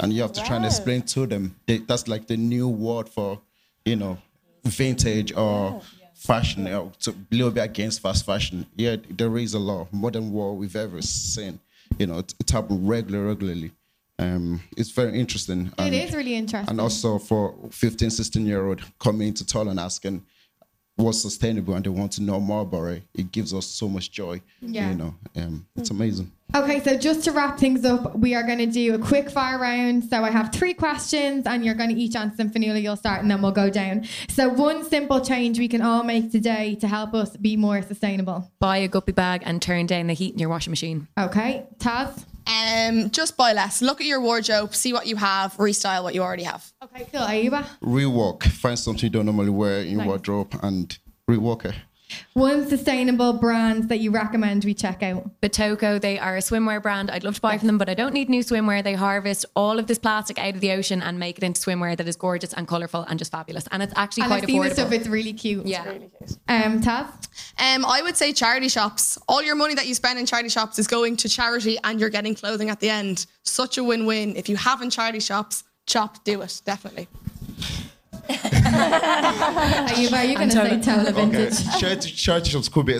And 0.00 0.12
you 0.12 0.22
have 0.22 0.32
to 0.32 0.42
try 0.42 0.56
and 0.56 0.64
explain 0.64 1.02
to 1.02 1.26
them 1.26 1.54
they, 1.66 1.78
that's 1.78 2.08
like 2.08 2.26
the 2.26 2.36
new 2.36 2.68
word 2.68 3.08
for, 3.08 3.40
you 3.84 3.94
know, 3.94 4.18
vintage 4.64 5.32
or 5.36 5.80
fashion. 6.24 6.66
You 6.66 6.72
know, 6.72 6.92
to 7.00 7.12
bit 7.12 7.56
against 7.58 8.00
fast 8.00 8.24
fashion. 8.26 8.66
Yeah, 8.76 8.96
there 9.10 9.36
is 9.38 9.54
a 9.54 9.58
lot 9.58 9.92
more 9.92 10.10
than 10.10 10.32
what 10.32 10.56
we've 10.56 10.76
ever 10.76 11.02
seen. 11.02 11.60
You 11.98 12.06
know, 12.06 12.18
it, 12.18 12.34
it 12.40 12.50
happens 12.50 12.80
regular, 12.80 13.26
regularly. 13.26 13.72
Um, 14.18 14.62
it's 14.76 14.90
very 14.90 15.18
interesting. 15.18 15.72
It 15.78 15.92
is 15.92 16.14
really 16.14 16.34
interesting. 16.34 16.70
And 16.70 16.80
also 16.80 17.18
for 17.18 17.54
15, 17.70 18.10
16 18.10 18.46
year 18.46 18.66
old 18.66 18.82
coming 18.98 19.34
to 19.34 19.44
Tola 19.44 19.70
and 19.70 19.80
asking 19.80 20.24
what's 20.96 21.20
sustainable 21.20 21.74
and 21.74 21.84
they 21.84 21.90
want 21.90 22.12
to 22.12 22.22
know 22.22 22.40
more 22.40 22.62
about 22.62 22.84
it, 22.84 23.02
it 23.14 23.32
gives 23.32 23.52
us 23.52 23.66
so 23.66 23.88
much 23.88 24.10
joy. 24.10 24.40
Yeah. 24.60 24.90
You 24.90 24.96
know, 24.96 25.14
um, 25.36 25.66
it's 25.76 25.90
amazing. 25.90 26.30
Okay, 26.54 26.80
so 26.84 26.96
just 26.96 27.24
to 27.24 27.32
wrap 27.32 27.58
things 27.58 27.84
up, 27.84 28.16
we 28.16 28.36
are 28.36 28.44
going 28.44 28.58
to 28.58 28.66
do 28.66 28.94
a 28.94 28.98
quick 28.98 29.28
fire 29.28 29.58
round. 29.58 30.04
So 30.04 30.22
I 30.22 30.30
have 30.30 30.52
three 30.52 30.72
questions, 30.72 31.46
and 31.46 31.64
you're 31.64 31.74
going 31.74 31.90
to 31.90 32.00
each 32.00 32.14
answer 32.14 32.36
them. 32.36 32.50
Fionnuala, 32.50 32.80
you'll 32.80 32.94
start, 32.94 33.22
and 33.22 33.30
then 33.30 33.42
we'll 33.42 33.50
go 33.50 33.70
down. 33.70 34.04
So 34.28 34.48
one 34.48 34.84
simple 34.84 35.20
change 35.20 35.58
we 35.58 35.66
can 35.66 35.82
all 35.82 36.04
make 36.04 36.30
today 36.30 36.76
to 36.76 36.86
help 36.86 37.12
us 37.12 37.36
be 37.36 37.56
more 37.56 37.82
sustainable. 37.82 38.52
Buy 38.60 38.76
a 38.76 38.88
guppy 38.88 39.10
bag 39.10 39.42
and 39.44 39.60
turn 39.60 39.86
down 39.86 40.06
the 40.06 40.12
heat 40.12 40.34
in 40.34 40.38
your 40.38 40.48
washing 40.48 40.70
machine. 40.70 41.08
Okay, 41.18 41.66
Taz. 41.78 42.24
Um, 42.46 43.10
just 43.10 43.36
buy 43.36 43.52
less. 43.52 43.80
Look 43.82 44.00
at 44.00 44.06
your 44.06 44.20
wardrobe, 44.20 44.74
see 44.74 44.92
what 44.92 45.06
you 45.06 45.16
have, 45.16 45.54
restyle 45.56 46.02
what 46.02 46.14
you 46.14 46.22
already 46.22 46.42
have. 46.44 46.70
Okay, 46.82 47.06
cool. 47.10 47.20
Ayuba. 47.22 47.64
Rework, 47.82 48.42
find 48.44 48.78
something 48.78 49.04
you 49.04 49.10
don't 49.10 49.26
normally 49.26 49.50
wear 49.50 49.80
in 49.80 49.88
your 49.88 49.98
Nice. 49.98 50.06
wardrobe 50.08 50.54
and 50.62 50.98
rework 51.28 51.64
it. 51.64 51.74
One 52.34 52.68
sustainable 52.68 53.32
brand 53.34 53.88
that 53.88 53.98
you 54.00 54.10
recommend 54.10 54.64
we 54.64 54.74
check 54.74 55.02
out. 55.02 55.30
Batoko, 55.40 56.00
they 56.00 56.18
are 56.18 56.36
a 56.36 56.40
swimwear 56.40 56.82
brand. 56.82 57.10
I'd 57.10 57.24
love 57.24 57.36
to 57.36 57.40
buy 57.40 57.58
from 57.58 57.66
them, 57.68 57.78
but 57.78 57.88
I 57.88 57.94
don't 57.94 58.12
need 58.14 58.28
new 58.28 58.42
swimwear. 58.42 58.82
They 58.82 58.94
harvest 58.94 59.44
all 59.54 59.78
of 59.78 59.86
this 59.86 59.98
plastic 59.98 60.38
out 60.38 60.54
of 60.54 60.60
the 60.60 60.72
ocean 60.72 61.02
and 61.02 61.18
make 61.18 61.38
it 61.38 61.44
into 61.44 61.60
swimwear 61.60 61.96
that 61.96 62.08
is 62.08 62.16
gorgeous 62.16 62.52
and 62.52 62.66
colourful 62.66 63.02
and 63.08 63.18
just 63.18 63.30
fabulous. 63.32 63.66
And 63.70 63.82
it's 63.82 63.92
actually 63.96 64.22
And 64.24 64.30
quite 64.30 64.42
I've 64.42 64.46
seen 64.48 64.60
the 64.62 64.68
affordable. 64.68 64.72
stuff; 64.72 64.92
it's 64.92 65.06
really 65.08 65.32
cute. 65.32 65.66
yeah. 65.66 65.84
Um, 66.48 66.80
Taz. 66.80 67.06
Um, 67.58 67.84
I 67.86 68.00
would 68.02 68.16
say 68.16 68.32
charity 68.32 68.68
shops. 68.68 69.18
All 69.28 69.42
your 69.42 69.54
money 69.56 69.74
that 69.74 69.86
you 69.86 69.94
spend 69.94 70.18
in 70.18 70.26
charity 70.26 70.48
shops 70.48 70.78
is 70.78 70.86
going 70.86 71.16
to 71.18 71.28
charity, 71.28 71.78
and 71.84 72.00
you're 72.00 72.10
getting 72.10 72.34
clothing 72.34 72.70
at 72.70 72.80
the 72.80 72.90
end. 72.90 73.26
Such 73.44 73.78
a 73.78 73.84
win-win. 73.84 74.36
If 74.36 74.48
you 74.48 74.56
haven't 74.56 74.90
charity 74.90 75.20
shops, 75.20 75.64
chop, 75.86 76.24
do 76.24 76.42
it 76.42 76.60
definitely. 76.64 77.08
Ayuba, 78.28 80.12
are 80.18 80.24
you 80.24 80.36
going 80.36 80.48
to 80.48 80.54
say 80.54 80.80
Tola 80.80 81.10
Okay. 81.10 81.12
Vintage? 81.12 81.78
charity, 81.80 82.10
charity 82.10 82.50
shops 82.50 82.68
could 82.68 82.86
be 82.86 82.98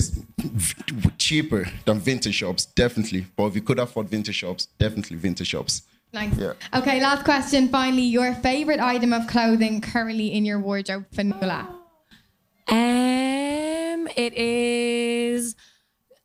cheaper 1.19 1.67
than 1.85 1.99
vintage 2.01 2.35
shops, 2.35 2.67
definitely. 2.67 3.27
But 3.37 3.47
if 3.47 3.55
you 3.57 3.63
could 3.63 3.79
afford 3.79 4.09
vintage 4.09 4.37
shops, 4.37 4.67
definitely 4.79 5.17
vintage 5.17 5.49
shops. 5.49 5.83
Nice. 6.13 6.37
Yeah. 6.39 6.53
Okay, 6.75 7.01
last 7.01 7.25
question. 7.25 7.69
Finally, 7.69 8.03
your 8.03 8.35
favorite 8.35 8.81
item 8.81 9.13
of 9.13 9.27
clothing 9.27 9.81
currently 9.81 10.33
in 10.33 10.45
your 10.45 10.61
wardrobe, 10.61 11.07
Fionnuala. 11.13 11.67
Um, 12.69 14.09
it 14.17 14.33
is 14.35 15.57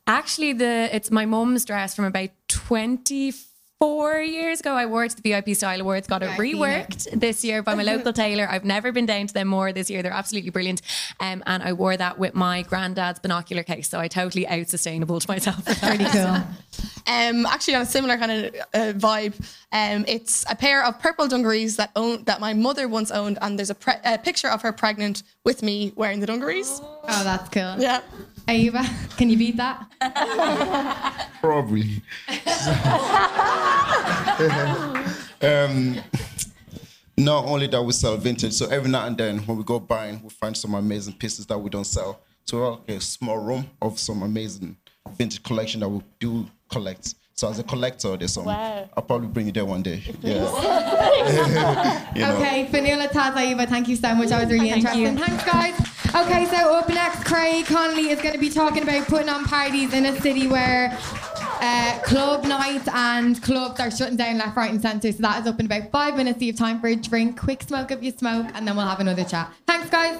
actually 0.05 0.53
the 0.53 0.89
it's 0.95 1.09
my 1.11 1.25
mum's 1.25 1.65
dress 1.65 1.95
from 1.95 2.05
about 2.05 2.29
twenty 2.47 3.31
four 3.79 4.19
years 4.19 4.59
ago. 4.59 4.73
I 4.73 4.85
wore 4.85 5.05
it 5.05 5.11
to 5.11 5.21
the 5.21 5.21
VIP 5.21 5.55
Style 5.55 5.79
Awards, 5.79 6.05
got 6.05 6.21
it 6.21 6.25
Yeah, 6.25 6.31
I've 6.33 6.37
seen 6.37 6.57
reworked 6.57 7.19
this 7.19 7.43
year 7.45 7.63
by 7.63 7.75
my 7.75 7.83
local 7.83 8.11
tailor. 8.11 8.47
I've 8.49 8.65
never 8.65 8.91
been 8.91 9.05
down 9.05 9.27
to 9.27 9.33
them 9.33 9.47
more 9.47 9.71
this 9.71 9.89
year. 9.89 10.03
They're 10.03 10.11
absolutely 10.11 10.49
brilliant. 10.49 10.81
Um, 11.19 11.41
and 11.47 11.63
I 11.63 11.73
wore 11.73 11.95
that 11.95 12.19
with 12.19 12.35
my 12.35 12.63
granddad's 12.63 13.19
binocular 13.19 13.63
case, 13.63 13.89
so 13.89 13.99
I 13.99 14.09
totally 14.09 14.45
out 14.47 14.67
sustainable 14.67 15.19
to 15.19 15.27
myself. 15.29 15.63
Pretty 15.81 16.05
cool. 16.05 16.41
Um, 17.07 17.45
actually, 17.45 17.75
on 17.75 17.81
a 17.83 17.85
similar 17.85 18.17
kind 18.17 18.31
of 18.31 18.55
uh, 18.73 18.93
vibe, 18.99 19.33
um, 19.71 20.03
it's 20.07 20.45
a 20.49 20.55
pair 20.55 20.83
of 20.83 20.99
purple 20.99 21.27
dungarees 21.27 21.77
that 21.77 21.91
own 21.95 22.23
that 22.25 22.41
my 22.41 22.53
mother 22.53 22.87
once 22.87 23.11
owned, 23.11 23.37
and 23.41 23.57
there's 23.57 23.69
a, 23.69 23.75
pre- 23.75 23.93
a 24.03 24.17
picture 24.17 24.49
of 24.49 24.61
her 24.61 24.73
pregnant 24.73 25.23
with 25.45 25.63
me 25.63 25.93
wearing 25.95 26.19
the 26.19 26.27
dungarees. 26.27 26.81
Oh, 26.83 27.23
that's 27.23 27.49
cool. 27.49 27.75
Yeah. 27.79 28.01
Ayuba, 28.47 28.83
can 29.15 29.29
you 29.29 29.37
beat 29.37 29.57
that? 29.57 31.27
Probably. 31.41 32.01
um, 35.41 35.99
not 37.17 37.45
only 37.45 37.67
that 37.67 37.81
we 37.81 37.91
sell 37.91 38.15
vintage, 38.17 38.53
so 38.53 38.67
every 38.69 38.89
now 38.89 39.05
and 39.05 39.17
then 39.17 39.39
when 39.39 39.57
we 39.57 39.63
go 39.63 39.79
buying, 39.79 40.21
we 40.23 40.29
find 40.29 40.55
some 40.55 40.73
amazing 40.73 41.13
pieces 41.13 41.45
that 41.47 41.57
we 41.57 41.69
don't 41.69 41.85
sell. 41.85 42.19
So 42.45 42.57
we're 42.57 42.71
like 42.71 42.89
a 42.89 43.01
small 43.01 43.37
room 43.37 43.69
of 43.81 43.99
some 43.99 44.23
amazing 44.23 44.77
vintage 45.17 45.43
collection 45.43 45.81
that 45.81 45.89
we 45.89 46.01
do 46.19 46.47
collect. 46.69 47.15
So 47.33 47.49
as 47.49 47.59
a 47.59 47.63
collector, 47.63 48.17
there's 48.17 48.33
some. 48.33 48.45
Wow. 48.45 48.89
I'll 48.97 49.03
probably 49.03 49.27
bring 49.27 49.45
you 49.45 49.51
there 49.51 49.65
one 49.65 49.81
day. 49.81 50.03
Yeah. 50.21 50.45
You 52.15 52.21
know. 52.21 52.37
Okay, 52.37 52.65
Fionnuala 52.65 53.07
Tazaiva, 53.09 53.67
thank 53.69 53.87
you 53.87 53.95
so 53.95 54.15
much. 54.15 54.29
That 54.29 54.41
was 54.41 54.51
really 54.51 54.69
Thank 54.69 54.85
interesting. 54.85 55.17
you. 55.17 55.25
Thanks, 55.25 55.45
guys. 55.45 55.89
Okay, 56.15 56.45
so 56.45 56.73
up 56.73 56.89
next, 56.89 57.23
Craig 57.23 57.65
Connolly 57.67 58.09
is 58.09 58.19
going 58.19 58.33
to 58.33 58.39
be 58.39 58.49
talking 58.49 58.81
about 58.81 59.07
putting 59.07 59.29
on 59.29 59.45
parties 59.45 59.93
in 59.93 60.07
a 60.07 60.19
city 60.21 60.47
where 60.47 60.97
uh, 61.61 61.99
club 62.03 62.45
nights 62.45 62.87
and 62.93 63.41
clubs 63.41 63.79
are 63.79 63.91
shutting 63.91 64.17
down 64.17 64.37
left, 64.37 64.55
right, 64.55 64.71
and 64.71 64.81
centre. 64.81 65.11
So 65.11 65.21
that 65.21 65.41
is 65.41 65.47
up 65.47 65.59
in 65.59 65.65
about 65.65 65.91
five 65.91 66.15
minutes. 66.15 66.41
You 66.41 66.51
have 66.51 66.59
time 66.59 66.79
for 66.79 66.87
a 66.87 66.95
drink, 66.95 67.39
quick 67.39 67.63
smoke 67.63 67.91
if 67.91 68.03
you 68.03 68.11
smoke, 68.11 68.47
and 68.53 68.67
then 68.67 68.75
we'll 68.75 68.87
have 68.87 68.99
another 68.99 69.23
chat. 69.23 69.51
Thanks, 69.67 69.89
guys. 69.89 70.19